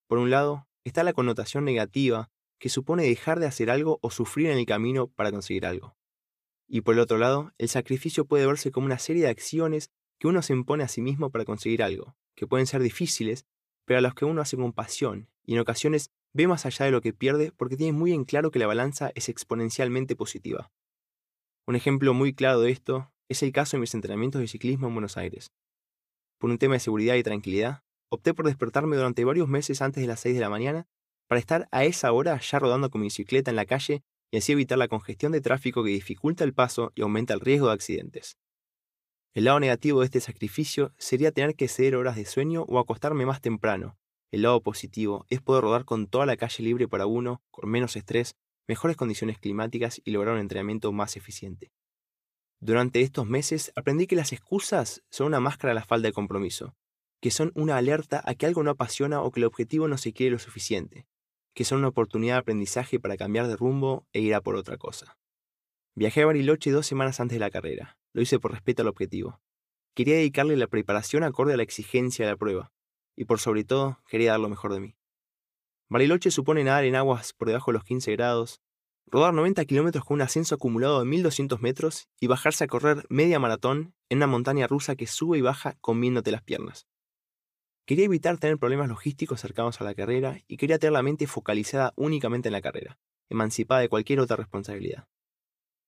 Por 0.07 0.19
un 0.19 0.31
lado, 0.31 0.69
está 0.85 1.03
la 1.03 1.12
connotación 1.12 1.64
negativa 1.64 2.31
que 2.61 2.68
supone 2.68 3.03
dejar 3.05 3.40
de 3.40 3.46
hacer 3.46 3.70
algo 3.70 3.99
o 4.03 4.11
sufrir 4.11 4.51
en 4.51 4.59
el 4.59 4.66
camino 4.66 5.09
para 5.09 5.33
conseguir 5.33 5.66
algo. 5.66 5.96
Y 6.68 6.83
por 6.83 6.94
el 6.94 7.01
otro 7.01 7.18
lado, 7.18 7.53
el 7.59 7.68
sacrificio 7.68 8.27
puede 8.27 8.46
verse 8.46 8.70
como 8.70 8.87
una 8.87 8.99
serie 8.99 9.25
de 9.25 9.31
acciones 9.31 9.90
que 10.20 10.29
uno 10.29 10.42
se 10.42 10.53
impone 10.53 10.85
a 10.85 10.88
sí 10.88 11.01
mismo 11.01 11.31
para 11.31 11.46
conseguir 11.46 11.83
algo, 11.83 12.14
que 12.37 12.46
pueden 12.46 12.66
ser 12.66 12.83
difíciles, 12.83 13.46
pero 13.87 13.99
a 13.99 14.03
los 14.03 14.14
que 14.14 14.27
uno 14.27 14.42
hace 14.42 14.57
con 14.57 14.75
pasión, 14.75 15.31
y 15.44 15.55
en 15.55 15.61
ocasiones 15.61 16.11
ve 16.33 16.46
más 16.46 16.66
allá 16.66 16.85
de 16.85 16.92
lo 16.92 17.01
que 17.01 17.14
pierde 17.14 17.51
porque 17.51 17.79
tiene 17.79 17.96
muy 17.96 18.12
en 18.12 18.25
claro 18.25 18.51
que 18.51 18.59
la 18.59 18.66
balanza 18.66 19.11
es 19.14 19.31
exponencialmente 19.31 20.14
positiva. 20.14 20.70
Un 21.66 21.77
ejemplo 21.77 22.12
muy 22.12 22.35
claro 22.35 22.61
de 22.61 22.70
esto 22.70 23.11
es 23.29 23.42
el 23.42 23.53
caso 23.53 23.77
de 23.77 23.81
mis 23.81 23.94
entrenamientos 23.94 24.40
de 24.40 24.49
ciclismo 24.49 24.87
en 24.88 24.94
Buenos 24.94 25.16
Aires. 25.16 25.51
Por 26.38 26.51
un 26.51 26.59
tema 26.59 26.75
de 26.75 26.81
seguridad 26.81 27.14
y 27.14 27.23
tranquilidad, 27.23 27.83
opté 28.11 28.35
por 28.35 28.44
despertarme 28.46 28.96
durante 28.96 29.25
varios 29.25 29.49
meses 29.49 29.81
antes 29.81 30.03
de 30.03 30.07
las 30.07 30.20
6 30.20 30.35
de 30.35 30.40
la 30.40 30.51
mañana 30.51 30.88
para 31.31 31.38
estar 31.38 31.69
a 31.71 31.85
esa 31.85 32.11
hora 32.11 32.40
ya 32.40 32.59
rodando 32.59 32.90
con 32.90 33.03
mi 33.03 33.07
bicicleta 33.07 33.53
en 33.53 33.57
la 33.57 33.64
calle 33.64 34.03
y 34.33 34.38
así 34.38 34.51
evitar 34.51 34.79
la 34.79 34.88
congestión 34.88 35.31
de 35.31 35.40
tráfico 35.40 35.85
que 35.85 35.90
dificulta 35.90 36.43
el 36.43 36.55
paso 36.55 36.90
y 36.97 37.03
aumenta 37.03 37.35
el 37.35 37.40
riesgo 37.40 37.69
de 37.69 37.75
accidentes. 37.75 38.37
El 39.33 39.45
lado 39.45 39.61
negativo 39.61 40.01
de 40.01 40.07
este 40.07 40.21
sacrificio 40.21 40.93
sería 40.99 41.31
tener 41.31 41.55
que 41.55 41.69
ceder 41.69 41.95
horas 41.95 42.16
de 42.16 42.25
sueño 42.25 42.62
o 42.62 42.81
acostarme 42.81 43.27
más 43.27 43.40
temprano. 43.40 43.97
El 44.33 44.43
lado 44.43 44.61
positivo 44.61 45.25
es 45.31 45.40
poder 45.40 45.62
rodar 45.62 45.85
con 45.85 46.09
toda 46.09 46.27
la 46.27 46.37
calle 46.37 46.64
libre 46.64 46.88
para 46.88 47.07
uno, 47.07 47.40
con 47.53 47.71
menos 47.71 47.95
estrés, 47.95 48.35
mejores 48.66 48.97
condiciones 48.97 49.38
climáticas 49.38 50.03
y 50.05 50.11
lograr 50.11 50.35
un 50.35 50.40
entrenamiento 50.40 50.90
más 50.90 51.16
eficiente. 51.16 51.71
Durante 52.59 53.03
estos 53.03 53.29
meses 53.29 53.71
aprendí 53.77 54.09
que 54.09 54.16
las 54.16 54.33
excusas 54.33 55.05
son 55.11 55.29
una 55.29 55.38
máscara 55.38 55.71
a 55.71 55.75
la 55.77 55.85
falta 55.85 56.09
de 56.09 56.12
compromiso, 56.12 56.75
que 57.21 57.31
son 57.31 57.53
una 57.55 57.77
alerta 57.77 58.21
a 58.27 58.35
que 58.35 58.47
algo 58.47 58.64
no 58.64 58.73
apasiona 58.73 59.23
o 59.23 59.31
que 59.31 59.38
el 59.38 59.47
objetivo 59.47 59.87
no 59.87 59.97
se 59.97 60.12
quiere 60.12 60.33
lo 60.33 60.40
suficiente, 60.40 61.07
que 61.55 61.65
son 61.65 61.79
una 61.79 61.89
oportunidad 61.89 62.35
de 62.35 62.41
aprendizaje 62.41 63.01
para 63.01 63.17
cambiar 63.17 63.49
de 63.49 63.57
rumbo 63.57 64.07
e 64.13 64.21
ir 64.21 64.35
a 64.35 64.41
por 64.41 64.57
otra 64.57 64.77
cosa. 64.77 65.19
Viajé 65.95 66.23
a 66.23 66.27
Bariloche 66.27 66.71
dos 66.71 66.87
semanas 66.87 67.21
antes 67.21 67.37
de 67.37 67.41
la 67.41 67.51
carrera. 67.51 67.99
Lo 68.13 68.23
hice 68.23 68.39
por 68.39 68.53
respeto 68.53 68.83
al 68.83 68.89
objetivo. 68.89 69.41
Quería 69.95 70.17
dedicarle 70.17 70.57
la 70.57 70.67
preparación 70.67 71.25
acorde 71.25 71.55
a 71.55 71.57
la 71.57 71.63
exigencia 71.63 72.25
de 72.25 72.33
la 72.33 72.37
prueba, 72.37 72.73
y 73.17 73.25
por 73.25 73.41
sobre 73.41 73.65
todo 73.65 73.99
quería 74.09 74.33
dar 74.33 74.41
lo 74.41 74.49
mejor 74.49 74.73
de 74.73 74.81
mí. 74.81 74.97
Bariloche 75.89 76.31
supone 76.31 76.63
nadar 76.63 76.85
en 76.85 76.95
aguas 76.95 77.33
por 77.33 77.49
debajo 77.49 77.73
de 77.73 77.75
los 77.75 77.85
15 77.85 78.13
grados, 78.13 78.61
rodar 79.07 79.35
90 79.35 79.65
kilómetros 79.65 80.05
con 80.05 80.17
un 80.17 80.23
ascenso 80.23 80.55
acumulado 80.55 81.01
de 81.01 81.07
1200 81.07 81.61
metros 81.61 82.09
y 82.21 82.29
bajarse 82.29 82.65
a 82.65 82.69
correr 82.69 83.05
media 83.09 83.41
maratón 83.41 83.95
en 84.09 84.19
una 84.19 84.29
montaña 84.29 84.69
rusa 84.69 84.95
que 84.95 85.09
sube 85.09 85.39
y 85.39 85.41
baja 85.41 85.77
comiéndote 85.81 86.31
las 86.31 86.43
piernas. 86.43 86.87
Quería 87.87 88.05
evitar 88.05 88.38
tener 88.38 88.59
problemas 88.59 88.88
logísticos 88.88 89.40
cercanos 89.40 89.81
a 89.81 89.85
la 89.85 89.95
carrera 89.95 90.38
y 90.47 90.57
quería 90.57 90.79
tener 90.79 90.93
la 90.93 91.03
mente 91.03 91.27
focalizada 91.27 91.93
únicamente 91.97 92.49
en 92.49 92.53
la 92.53 92.61
carrera, 92.61 92.99
emancipada 93.29 93.81
de 93.81 93.88
cualquier 93.88 94.21
otra 94.21 94.37
responsabilidad. 94.37 95.09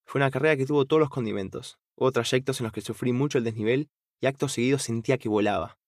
Fue 0.05 0.19
una 0.19 0.31
carrera 0.31 0.57
que 0.57 0.67
tuvo 0.67 0.85
todos 0.85 1.01
los 1.01 1.11
condimentos. 1.11 1.79
Hubo 1.97 2.11
trayectos 2.13 2.61
en 2.61 2.65
los 2.65 2.73
que 2.73 2.81
sufrí 2.81 3.13
mucho 3.13 3.39
el 3.39 3.45
desnivel 3.45 3.89
y 4.21 4.27
actos 4.27 4.53
seguidos 4.53 4.83
sentía 4.83 5.19
que 5.19 5.29
volaba. 5.29 5.79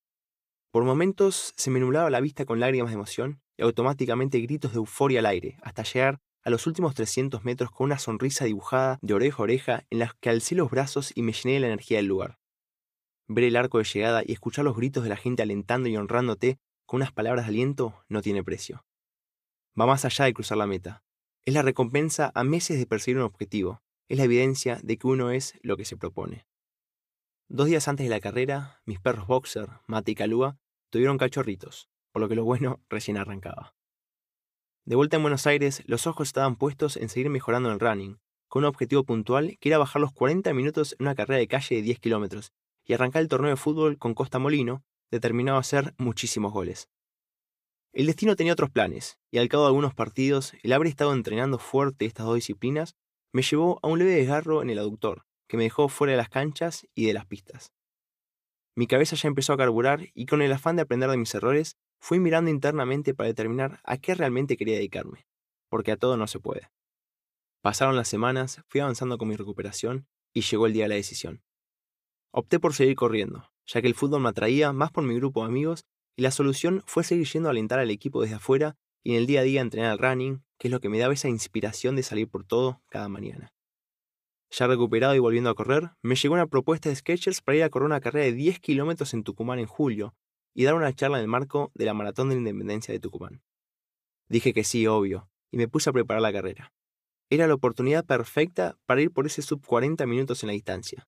Por 0.70 0.84
momentos 0.84 1.52
se 1.56 1.70
me 1.70 1.80
nublaba 1.80 2.10
la 2.10 2.20
vista 2.20 2.44
con 2.44 2.60
lágrimas 2.60 2.90
de 2.90 2.94
emoción 2.94 3.40
y 3.56 3.62
automáticamente 3.62 4.40
gritos 4.40 4.72
de 4.72 4.78
euforia 4.78 5.20
al 5.20 5.26
aire, 5.26 5.56
hasta 5.62 5.84
llegar 5.84 6.20
a 6.42 6.50
los 6.50 6.66
últimos 6.66 6.94
300 6.94 7.44
metros 7.44 7.70
con 7.70 7.86
una 7.86 7.98
sonrisa 7.98 8.44
dibujada 8.44 8.98
de 9.00 9.14
oreja 9.14 9.38
a 9.38 9.42
oreja 9.42 9.84
en 9.90 10.00
las 10.00 10.14
que 10.14 10.30
alcé 10.30 10.54
los 10.54 10.70
brazos 10.70 11.12
y 11.14 11.22
me 11.22 11.32
llené 11.32 11.54
de 11.54 11.60
la 11.60 11.66
energía 11.68 11.98
del 11.98 12.06
lugar. 12.06 12.38
Ver 13.26 13.44
el 13.44 13.56
arco 13.56 13.78
de 13.78 13.84
llegada 13.84 14.22
y 14.24 14.32
escuchar 14.32 14.64
los 14.64 14.76
gritos 14.76 15.02
de 15.02 15.08
la 15.08 15.16
gente 15.16 15.42
alentando 15.42 15.88
y 15.88 15.96
honrándote 15.96 16.58
con 16.84 16.98
unas 16.98 17.12
palabras 17.12 17.46
de 17.46 17.50
aliento 17.50 18.04
no 18.08 18.20
tiene 18.20 18.44
precio. 18.44 18.84
Va 19.78 19.86
más 19.86 20.04
allá 20.04 20.26
de 20.26 20.34
cruzar 20.34 20.58
la 20.58 20.66
meta. 20.66 21.02
Es 21.46 21.54
la 21.54 21.62
recompensa 21.62 22.30
a 22.34 22.44
meses 22.44 22.78
de 22.78 22.86
perseguir 22.86 23.18
un 23.18 23.24
objetivo. 23.24 23.82
Es 24.08 24.18
la 24.18 24.24
evidencia 24.24 24.78
de 24.82 24.98
que 24.98 25.06
uno 25.06 25.30
es 25.30 25.54
lo 25.62 25.76
que 25.78 25.86
se 25.86 25.96
propone. 25.96 26.46
Dos 27.48 27.66
días 27.66 27.88
antes 27.88 28.04
de 28.04 28.10
la 28.10 28.20
carrera, 28.20 28.82
mis 28.84 29.00
perros 29.00 29.26
Boxer, 29.26 29.68
Mate 29.86 30.12
y 30.12 30.14
Calúa 30.14 30.58
tuvieron 30.90 31.18
cachorritos, 31.18 31.88
por 32.12 32.20
lo 32.20 32.28
que 32.28 32.34
lo 32.34 32.44
bueno 32.44 32.82
recién 32.90 33.16
arrancaba. 33.16 33.74
De 34.84 34.96
vuelta 34.96 35.16
en 35.16 35.22
Buenos 35.22 35.46
Aires, 35.46 35.82
los 35.86 36.06
ojos 36.06 36.28
estaban 36.28 36.56
puestos 36.56 36.98
en 36.98 37.08
seguir 37.08 37.30
mejorando 37.30 37.72
el 37.72 37.80
running, 37.80 38.20
con 38.48 38.64
un 38.64 38.68
objetivo 38.68 39.04
puntual 39.04 39.56
que 39.58 39.70
era 39.70 39.78
bajar 39.78 40.02
los 40.02 40.12
40 40.12 40.52
minutos 40.52 40.94
en 40.98 41.06
una 41.06 41.14
carrera 41.14 41.38
de 41.38 41.48
calle 41.48 41.76
de 41.76 41.82
10 41.82 42.00
kilómetros 42.00 42.52
y 42.84 42.92
arrancar 42.92 43.22
el 43.22 43.28
torneo 43.28 43.50
de 43.50 43.56
fútbol 43.56 43.98
con 43.98 44.14
Costa 44.14 44.38
Molino, 44.38 44.84
determinado 45.10 45.58
a 45.58 45.60
hacer 45.60 45.94
muchísimos 45.98 46.52
goles. 46.52 46.88
El 47.92 48.06
destino 48.06 48.34
tenía 48.34 48.52
otros 48.52 48.70
planes, 48.70 49.18
y 49.30 49.38
al 49.38 49.48
cabo 49.48 49.64
de 49.64 49.68
algunos 49.68 49.94
partidos, 49.94 50.52
el 50.62 50.72
haber 50.72 50.88
estado 50.88 51.12
entrenando 51.12 51.58
fuerte 51.58 52.06
estas 52.06 52.26
dos 52.26 52.34
disciplinas 52.34 52.96
me 53.32 53.42
llevó 53.42 53.78
a 53.82 53.88
un 53.88 53.98
leve 53.98 54.12
desgarro 54.12 54.62
en 54.62 54.70
el 54.70 54.78
aductor, 54.78 55.24
que 55.48 55.56
me 55.56 55.64
dejó 55.64 55.88
fuera 55.88 56.12
de 56.12 56.16
las 56.16 56.28
canchas 56.28 56.86
y 56.94 57.06
de 57.06 57.14
las 57.14 57.26
pistas. 57.26 57.72
Mi 58.76 58.88
cabeza 58.88 59.14
ya 59.14 59.28
empezó 59.28 59.52
a 59.52 59.56
carburar 59.56 60.08
y 60.14 60.26
con 60.26 60.42
el 60.42 60.52
afán 60.52 60.74
de 60.76 60.82
aprender 60.82 61.08
de 61.08 61.16
mis 61.16 61.34
errores, 61.34 61.76
fui 62.00 62.18
mirando 62.18 62.50
internamente 62.50 63.14
para 63.14 63.28
determinar 63.28 63.80
a 63.84 63.96
qué 63.98 64.14
realmente 64.14 64.56
quería 64.56 64.74
dedicarme, 64.74 65.26
porque 65.68 65.92
a 65.92 65.96
todo 65.96 66.16
no 66.16 66.26
se 66.26 66.40
puede. 66.40 66.70
Pasaron 67.62 67.96
las 67.96 68.08
semanas, 68.08 68.62
fui 68.66 68.80
avanzando 68.80 69.16
con 69.16 69.28
mi 69.28 69.36
recuperación 69.36 70.08
y 70.32 70.42
llegó 70.42 70.66
el 70.66 70.72
día 70.72 70.84
de 70.84 70.88
la 70.90 70.94
decisión. 70.96 71.42
Opté 72.36 72.58
por 72.58 72.74
seguir 72.74 72.96
corriendo, 72.96 73.48
ya 73.64 73.80
que 73.80 73.86
el 73.86 73.94
fútbol 73.94 74.20
me 74.20 74.28
atraía 74.28 74.72
más 74.72 74.90
por 74.90 75.04
mi 75.04 75.14
grupo 75.14 75.42
de 75.42 75.46
amigos 75.46 75.84
y 76.16 76.22
la 76.22 76.32
solución 76.32 76.82
fue 76.84 77.04
seguir 77.04 77.28
yendo 77.28 77.48
a 77.48 77.52
alentar 77.52 77.78
al 77.78 77.92
equipo 77.92 78.20
desde 78.20 78.34
afuera 78.34 78.74
y 79.04 79.12
en 79.12 79.18
el 79.18 79.26
día 79.28 79.38
a 79.38 79.44
día 79.44 79.60
entrenar 79.60 79.92
al 79.92 79.98
running, 79.98 80.42
que 80.58 80.66
es 80.66 80.72
lo 80.72 80.80
que 80.80 80.88
me 80.88 80.98
daba 80.98 81.14
esa 81.14 81.28
inspiración 81.28 81.94
de 81.94 82.02
salir 82.02 82.28
por 82.28 82.44
todo 82.44 82.82
cada 82.88 83.08
mañana. 83.08 83.52
Ya 84.50 84.66
recuperado 84.66 85.14
y 85.14 85.20
volviendo 85.20 85.48
a 85.48 85.54
correr, 85.54 85.92
me 86.02 86.16
llegó 86.16 86.34
una 86.34 86.48
propuesta 86.48 86.88
de 86.88 86.96
Sketchers 86.96 87.40
para 87.40 87.56
ir 87.58 87.62
a 87.62 87.70
correr 87.70 87.86
una 87.86 88.00
carrera 88.00 88.26
de 88.26 88.32
10 88.32 88.58
kilómetros 88.58 89.14
en 89.14 89.22
Tucumán 89.22 89.60
en 89.60 89.66
julio 89.66 90.16
y 90.56 90.64
dar 90.64 90.74
una 90.74 90.92
charla 90.92 91.18
en 91.18 91.22
el 91.22 91.28
marco 91.28 91.70
de 91.74 91.84
la 91.84 91.94
Maratón 91.94 92.30
de 92.30 92.34
la 92.34 92.40
Independencia 92.40 92.92
de 92.92 92.98
Tucumán. 92.98 93.44
Dije 94.28 94.52
que 94.52 94.64
sí, 94.64 94.88
obvio, 94.88 95.30
y 95.52 95.56
me 95.56 95.68
puse 95.68 95.88
a 95.88 95.92
preparar 95.92 96.20
la 96.20 96.32
carrera. 96.32 96.72
Era 97.30 97.46
la 97.46 97.54
oportunidad 97.54 98.04
perfecta 98.04 98.76
para 98.86 99.02
ir 99.02 99.12
por 99.12 99.24
ese 99.24 99.40
sub 99.40 99.64
40 99.64 100.04
minutos 100.06 100.42
en 100.42 100.48
la 100.48 100.54
distancia. 100.54 101.06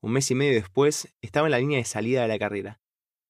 Un 0.00 0.12
mes 0.12 0.30
y 0.30 0.34
medio 0.36 0.54
después, 0.54 1.12
estaba 1.20 1.48
en 1.48 1.50
la 1.50 1.58
línea 1.58 1.78
de 1.78 1.84
salida 1.84 2.22
de 2.22 2.28
la 2.28 2.38
carrera, 2.38 2.80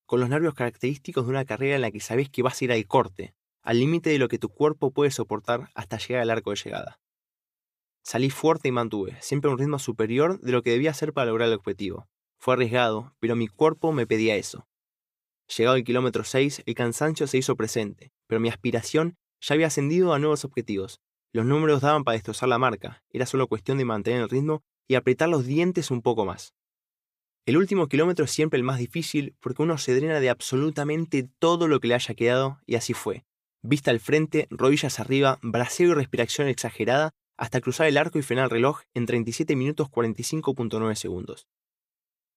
con 0.05 0.21
los 0.21 0.29
nervios 0.29 0.55
característicos 0.55 1.25
de 1.25 1.31
una 1.31 1.45
carrera 1.47 1.77
en 1.77 1.83
la 1.83 1.91
que 1.91 2.01
sabes 2.01 2.29
que 2.29 2.43
vas 2.43 2.61
a 2.61 2.65
ir 2.65 2.73
al 2.73 2.87
corte, 2.87 3.35
al 3.63 3.79
límite 3.79 4.11
de 4.11 4.19
lo 4.19 4.29
que 4.29 4.39
tu 4.39 4.51
cuerpo 4.51 4.91
puede 4.91 5.11
soportar 5.11 5.71
hasta 5.75 5.99
llegar 5.99 6.23
al 6.23 6.31
arco 6.31 6.51
de 6.51 6.57
llegada. 6.57 7.01
Salí 8.03 8.31
fuerte 8.31 8.69
y 8.69 8.73
mantuve, 8.73 9.17
siempre 9.21 9.51
a 9.51 9.53
un 9.53 9.59
ritmo 9.59 9.79
superior 9.79 10.41
de 10.41 10.53
lo 10.53 10.63
que 10.63 10.71
debía 10.71 10.91
hacer 10.91 11.13
para 11.13 11.27
lograr 11.27 11.49
el 11.49 11.55
objetivo. 11.55 12.09
Fue 12.39 12.55
arriesgado, 12.55 13.15
pero 13.19 13.37
mi 13.37 13.49
cuerpo 13.49 13.93
me 13.93 14.07
pedía 14.07 14.37
eso. 14.37 14.67
Llegado 15.57 15.77
al 15.77 15.85
kilómetro 15.85 16.25
6, 16.25 16.63
el 16.67 16.75
cansancio 16.75 17.27
se 17.27 17.39
hizo 17.39 17.57
presente, 17.57 18.13
pero 18.27 18.41
mi 18.41 18.49
aspiración 18.49 19.17
ya 19.41 19.55
había 19.55 19.69
ascendido 19.69 20.13
a 20.13 20.19
nuevos 20.19 20.45
objetivos. 20.45 21.01
Los 21.33 21.47
números 21.47 21.81
daban 21.81 22.05
para 22.05 22.15
destrozar 22.15 22.49
la 22.49 22.59
marca, 22.59 23.03
era 23.11 23.27
solo 23.27 23.47
cuestión 23.47 23.79
de 23.79 23.85
mantener 23.85 24.23
el 24.23 24.29
ritmo 24.29 24.63
y 24.87 24.95
apretar 24.95 25.29
los 25.29 25.45
dientes 25.45 25.91
un 25.91 26.01
poco 26.01 26.25
más. 26.25 26.55
El 27.49 27.57
último 27.57 27.89
kilómetro 27.89 28.27
es 28.27 28.31
siempre 28.31 28.59
el 28.59 28.63
más 28.63 28.79
difícil 28.79 29.35
porque 29.41 29.63
uno 29.63 29.79
se 29.79 29.95
drena 29.95 30.21
de 30.21 30.29
absolutamente 30.29 31.31
todo 31.39 31.67
lo 31.67 31.81
que 31.81 31.89
le 31.89 31.95
haya 31.95 32.15
quedado 32.15 32.61
y 32.67 32.75
así 32.75 32.93
fue. 32.93 33.25
Vista 33.63 33.91
al 33.91 34.01
frente, 34.01 34.49
rodillas 34.51 35.01
arriba, 35.01 35.39
braseo 35.41 35.93
y 35.93 35.95
respiración 35.95 36.49
exagerada 36.49 37.15
hasta 37.39 37.63
cruzar 37.63 37.87
el 37.87 37.97
arco 37.97 38.19
y 38.19 38.23
frenar 38.23 38.45
el 38.45 38.51
reloj 38.51 38.83
en 38.93 39.07
37 39.07 39.57
minutos 39.57 39.89
45.9 39.89 40.95
segundos. 40.95 41.49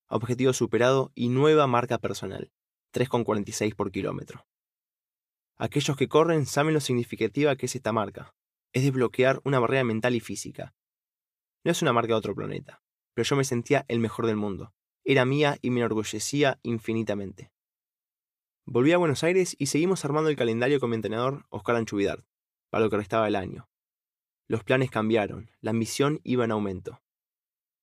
Objetivo 0.08 0.54
superado 0.54 1.12
y 1.14 1.28
nueva 1.28 1.66
marca 1.66 1.98
personal, 1.98 2.50
3,46 2.94 3.76
por 3.76 3.92
kilómetro. 3.92 4.46
Aquellos 5.58 5.94
que 5.94 6.08
corren 6.08 6.46
saben 6.46 6.72
lo 6.72 6.80
significativa 6.80 7.54
que 7.56 7.66
es 7.66 7.76
esta 7.76 7.92
marca. 7.92 8.34
Es 8.72 8.82
desbloquear 8.82 9.42
una 9.44 9.58
barrera 9.58 9.84
mental 9.84 10.14
y 10.14 10.20
física. 10.20 10.74
No 11.64 11.70
es 11.70 11.82
una 11.82 11.92
marca 11.92 12.14
de 12.14 12.18
otro 12.18 12.34
planeta, 12.34 12.82
pero 13.12 13.28
yo 13.28 13.36
me 13.36 13.44
sentía 13.44 13.84
el 13.88 13.98
mejor 13.98 14.24
del 14.24 14.36
mundo 14.36 14.72
era 15.12 15.24
mía 15.24 15.58
y 15.62 15.70
me 15.70 15.80
enorgullecía 15.80 16.58
infinitamente. 16.62 17.50
Volví 18.64 18.92
a 18.92 18.98
Buenos 18.98 19.24
Aires 19.24 19.56
y 19.58 19.66
seguimos 19.66 20.04
armando 20.04 20.30
el 20.30 20.36
calendario 20.36 20.80
con 20.80 20.90
mi 20.90 20.96
entrenador, 20.96 21.46
Oscar 21.50 21.76
Anchuvidart, 21.76 22.24
para 22.70 22.84
lo 22.84 22.90
que 22.90 22.96
restaba 22.96 23.28
el 23.28 23.36
año. 23.36 23.68
Los 24.48 24.64
planes 24.64 24.90
cambiaron, 24.90 25.50
la 25.60 25.70
ambición 25.70 26.20
iba 26.24 26.44
en 26.44 26.52
aumento. 26.52 27.00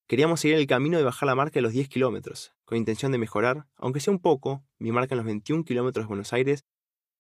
Queríamos 0.08 0.40
seguir 0.40 0.58
el 0.58 0.68
camino 0.68 0.98
de 0.98 1.04
bajar 1.04 1.28
la 1.28 1.36
marca 1.36 1.56
de 1.56 1.62
los 1.62 1.74
10 1.74 1.90
kilómetros, 1.90 2.54
con 2.66 2.78
intención 2.78 3.12
de 3.12 3.18
mejorar, 3.18 3.68
aunque 3.76 4.00
sea 4.00 4.14
un 4.14 4.20
poco, 4.20 4.64
mi 4.78 4.92
marca 4.92 5.14
en 5.14 5.18
los 5.18 5.26
21 5.26 5.64
kilómetros 5.66 6.06
de 6.06 6.08
Buenos 6.08 6.34
Aires, 6.34 6.66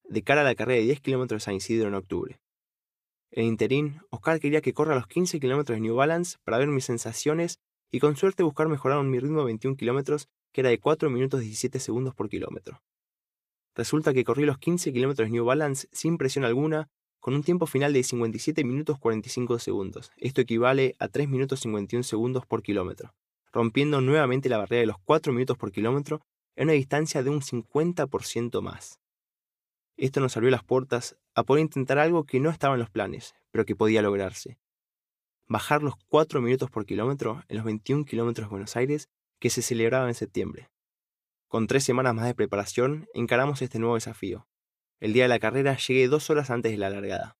de 0.05 0.23
cara 0.23 0.41
a 0.41 0.43
la 0.43 0.55
carrera 0.55 0.79
de 0.79 0.85
10 0.85 1.01
kilómetros 1.01 1.41
de 1.41 1.45
San 1.45 1.55
Isidro 1.55 1.87
en 1.87 1.93
octubre. 1.93 2.39
En 3.31 3.45
interín, 3.45 4.01
Oscar 4.09 4.39
quería 4.39 4.61
que 4.61 4.73
corra 4.73 4.95
los 4.95 5.05
15 5.05 5.39
kilómetros 5.39 5.75
de 5.75 5.81
New 5.81 5.95
Balance 5.95 6.37
para 6.43 6.57
ver 6.57 6.67
mis 6.67 6.85
sensaciones 6.85 7.59
y 7.91 7.99
con 7.99 8.15
suerte 8.15 8.43
buscar 8.43 8.67
mejorar 8.67 9.03
mi 9.03 9.19
ritmo 9.19 9.39
de 9.39 9.45
21 9.45 9.77
kilómetros, 9.77 10.29
que 10.51 10.61
era 10.61 10.69
de 10.69 10.79
4 10.79 11.09
minutos 11.09 11.41
17 11.41 11.79
segundos 11.79 12.13
por 12.15 12.29
kilómetro. 12.29 12.81
Resulta 13.75 14.13
que 14.13 14.23
corrí 14.23 14.45
los 14.45 14.57
15 14.57 14.91
kilómetros 14.91 15.29
New 15.29 15.45
Balance 15.45 15.87
sin 15.91 16.17
presión 16.17 16.45
alguna, 16.45 16.89
con 17.19 17.33
un 17.33 17.43
tiempo 17.43 17.65
final 17.65 17.93
de 17.93 18.03
57 18.03 18.63
minutos 18.63 18.97
45 18.97 19.59
segundos. 19.59 20.11
Esto 20.17 20.41
equivale 20.41 20.95
a 20.99 21.07
3 21.07 21.27
minutos 21.27 21.59
51 21.61 22.03
segundos 22.03 22.45
por 22.45 22.61
kilómetro, 22.61 23.13
rompiendo 23.51 24.01
nuevamente 24.01 24.49
la 24.49 24.57
barrera 24.57 24.81
de 24.81 24.87
los 24.87 24.97
4 25.03 25.33
minutos 25.33 25.57
por 25.57 25.71
kilómetro 25.71 26.21
en 26.55 26.65
una 26.65 26.73
distancia 26.73 27.23
de 27.23 27.29
un 27.29 27.41
50% 27.41 28.61
más. 28.61 28.99
Esto 29.97 30.21
nos 30.21 30.35
abrió 30.37 30.51
las 30.51 30.63
puertas 30.63 31.17
a 31.35 31.43
poder 31.43 31.61
intentar 31.61 31.99
algo 31.99 32.23
que 32.23 32.39
no 32.39 32.49
estaba 32.49 32.75
en 32.75 32.79
los 32.79 32.89
planes, 32.89 33.35
pero 33.51 33.65
que 33.65 33.75
podía 33.75 34.01
lograrse, 34.01 34.57
bajar 35.49 35.81
los 35.81 35.95
4 36.07 36.41
minutos 36.41 36.69
por 36.69 36.85
kilómetro 36.85 37.43
en 37.47 37.57
los 37.57 37.65
21 37.65 38.05
kilómetros 38.05 38.47
de 38.47 38.51
Buenos 38.51 38.75
Aires 38.75 39.09
que 39.39 39.49
se 39.49 39.63
celebraban 39.63 40.09
en 40.09 40.13
septiembre. 40.13 40.69
Con 41.47 41.65
tres 41.65 41.83
semanas 41.83 42.13
más 42.13 42.25
de 42.25 42.35
preparación, 42.35 43.07
encaramos 43.15 43.63
este 43.63 43.79
nuevo 43.79 43.95
desafío. 43.95 44.47
El 44.99 45.13
día 45.13 45.23
de 45.23 45.29
la 45.29 45.39
carrera 45.39 45.75
llegué 45.75 46.07
dos 46.07 46.29
horas 46.29 46.51
antes 46.51 46.71
de 46.71 46.77
la 46.77 46.91
largada. 46.91 47.37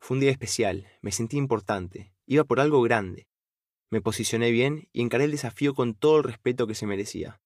Fue 0.00 0.16
un 0.16 0.20
día 0.20 0.32
especial, 0.32 0.88
me 1.02 1.12
sentí 1.12 1.36
importante, 1.36 2.12
iba 2.26 2.42
por 2.42 2.58
algo 2.58 2.82
grande. 2.82 3.28
Me 3.90 4.00
posicioné 4.00 4.50
bien 4.50 4.88
y 4.92 5.02
encaré 5.02 5.24
el 5.24 5.30
desafío 5.30 5.74
con 5.74 5.94
todo 5.94 6.18
el 6.18 6.24
respeto 6.24 6.66
que 6.66 6.74
se 6.74 6.86
merecía. 6.86 7.40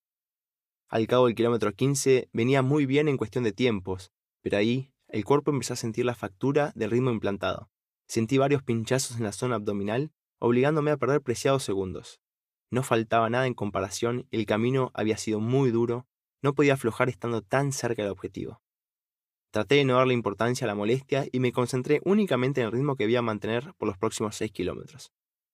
Al 0.89 1.07
cabo 1.07 1.27
del 1.27 1.35
kilómetro 1.35 1.73
15 1.73 2.31
venía 2.33 2.63
muy 2.63 2.87
bien 2.87 3.09
en 3.09 3.19
cuestión 3.19 3.45
de 3.45 3.53
tiempos, 3.53 4.13
pero 4.41 4.57
ahí 4.57 4.93
el 5.09 5.25
cuerpo 5.25 5.51
empezó 5.51 5.75
a 5.75 5.77
sentir 5.77 6.07
la 6.07 6.15
factura 6.15 6.73
del 6.75 6.91
ritmo 6.91 7.11
implantado. 7.11 7.71
Sentí 8.07 8.39
varios 8.39 8.63
pinchazos 8.63 9.17
en 9.17 9.25
la 9.25 9.33
zona 9.33 9.57
abdominal, 9.57 10.13
obligándome 10.39 10.91
a 10.91 10.97
perder 10.97 11.23
preciados 11.23 11.63
segundos. 11.63 12.21
No 12.71 12.83
faltaba 12.83 13.31
nada 13.31 13.47
en 13.47 13.55
comparación, 13.55 14.27
el 14.31 14.47
camino 14.47 14.91
había 14.95 15.17
sido 15.17 15.41
muy 15.41 15.71
duro, 15.71 16.07
no 16.43 16.55
podía 16.55 16.75
aflojar 16.75 17.09
estando 17.09 17.43
tan 17.43 17.73
cerca 17.73 18.03
del 18.03 18.13
objetivo. 18.13 18.61
Traté 19.51 19.77
de 19.77 19.85
no 19.85 19.97
darle 19.97 20.15
importancia 20.15 20.65
a 20.65 20.69
la 20.69 20.75
molestia 20.75 21.27
y 21.31 21.39
me 21.39 21.53
concentré 21.53 22.01
únicamente 22.05 22.61
en 22.61 22.67
el 22.67 22.73
ritmo 22.73 22.97
que 22.97 23.09
iba 23.09 23.21
a 23.21 23.23
mantener 23.23 23.73
por 23.79 23.87
los 23.87 23.97
próximos 23.97 24.37
6 24.37 24.51
kilómetros. 24.51 25.13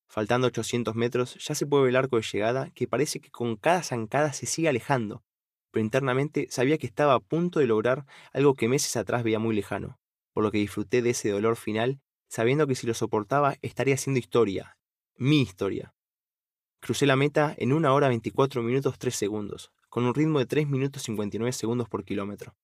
Faltando 0.08 0.46
800 0.48 0.94
metros, 0.94 1.36
ya 1.46 1.54
se 1.54 1.66
puede 1.66 1.84
ver 1.84 1.90
el 1.90 1.96
arco 1.96 2.16
de 2.16 2.22
llegada 2.22 2.70
que 2.70 2.88
parece 2.88 3.20
que 3.20 3.30
con 3.30 3.56
cada 3.56 3.82
zancada 3.82 4.32
se 4.32 4.46
sigue 4.46 4.68
alejando, 4.68 5.22
pero 5.70 5.84
internamente 5.84 6.46
sabía 6.50 6.78
que 6.78 6.86
estaba 6.86 7.14
a 7.14 7.20
punto 7.20 7.60
de 7.60 7.66
lograr 7.66 8.06
algo 8.32 8.54
que 8.54 8.68
meses 8.68 8.96
atrás 8.96 9.22
veía 9.22 9.38
muy 9.38 9.54
lejano, 9.54 10.00
por 10.32 10.42
lo 10.42 10.50
que 10.50 10.58
disfruté 10.58 11.02
de 11.02 11.10
ese 11.10 11.28
dolor 11.28 11.56
final, 11.56 12.00
sabiendo 12.30 12.66
que 12.66 12.76
si 12.76 12.86
lo 12.86 12.94
soportaba 12.94 13.56
estaría 13.60 13.94
haciendo 13.94 14.20
historia, 14.20 14.78
mi 15.16 15.42
historia. 15.42 15.94
Crucé 16.80 17.04
la 17.04 17.16
meta 17.16 17.54
en 17.58 17.72
1 17.72 17.92
hora 17.92 18.08
24 18.08 18.62
minutos 18.62 18.98
3 18.98 19.14
segundos, 19.14 19.72
con 19.88 20.04
un 20.04 20.14
ritmo 20.14 20.38
de 20.38 20.46
3 20.46 20.68
minutos 20.68 21.02
59 21.02 21.52
segundos 21.52 21.88
por 21.88 22.04
kilómetro. 22.04 22.54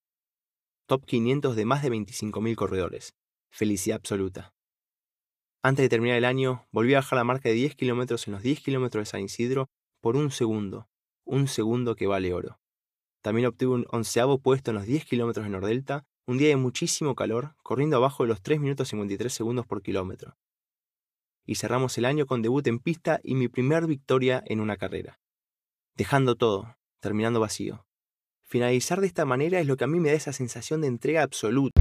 Top 0.87 1.05
500 1.05 1.57
de 1.57 1.65
más 1.65 1.83
de 1.83 1.91
25.000 1.91 2.55
corredores. 2.55 3.15
Felicidad 3.51 3.97
absoluta. 3.97 4.55
Antes 5.63 5.83
de 5.83 5.89
terminar 5.89 6.17
el 6.17 6.25
año, 6.25 6.65
volví 6.71 6.95
a 6.95 6.99
bajar 6.99 7.17
la 7.17 7.25
marca 7.25 7.49
de 7.49 7.57
10 7.57 7.75
kilómetros 7.75 8.29
en 8.29 8.35
los 8.35 8.43
10 8.43 8.61
kilómetros 8.61 9.03
de 9.03 9.11
San 9.11 9.21
Isidro 9.21 9.69
por 10.01 10.17
un 10.17 10.31
segundo, 10.31 10.89
un 11.25 11.49
segundo 11.49 11.97
que 11.97 12.07
vale 12.07 12.33
oro. 12.33 12.61
También 13.21 13.49
obtuve 13.49 13.75
un 13.75 13.87
onceavo 13.91 14.39
puesto 14.39 14.71
en 14.71 14.77
los 14.77 14.87
10 14.87 15.07
kilómetros 15.07 15.45
de 15.45 15.51
Nordelta, 15.51 16.07
un 16.27 16.39
día 16.39 16.49
de 16.49 16.57
muchísimo 16.57 17.15
calor, 17.15 17.55
corriendo 17.63 17.97
abajo 17.97 18.25
de 18.25 18.29
los 18.29 18.43
3 18.43 18.59
minutos 18.61 18.89
53 18.89 19.33
segundos 19.33 19.65
por 19.65 19.81
kilómetro. 19.81 20.37
Y 21.45 21.55
cerramos 21.55 21.97
el 21.99 22.05
año 22.05 22.27
con 22.27 22.43
debut 22.43 22.67
en 22.67 22.81
pista 22.81 23.21
y 23.23 23.37
mi 23.37 23.47
primer 23.47 23.87
victoria 23.87 24.43
en 24.47 24.61
una 24.61 24.77
carrera. 24.77 25.21
Dejando 25.95 26.35
todo, 26.35 26.77
terminando 26.99 27.39
vacío. 27.39 27.87
Finalizar 28.43 29.01
de 29.01 29.07
esta 29.07 29.25
manera 29.25 29.61
es 29.61 29.67
lo 29.69 29.77
que 29.77 29.85
a 29.85 29.87
mí 29.87 30.01
me 30.01 30.09
da 30.09 30.17
esa 30.17 30.33
sensación 30.33 30.81
de 30.81 30.89
entrega 30.89 31.23
absoluta. 31.23 31.81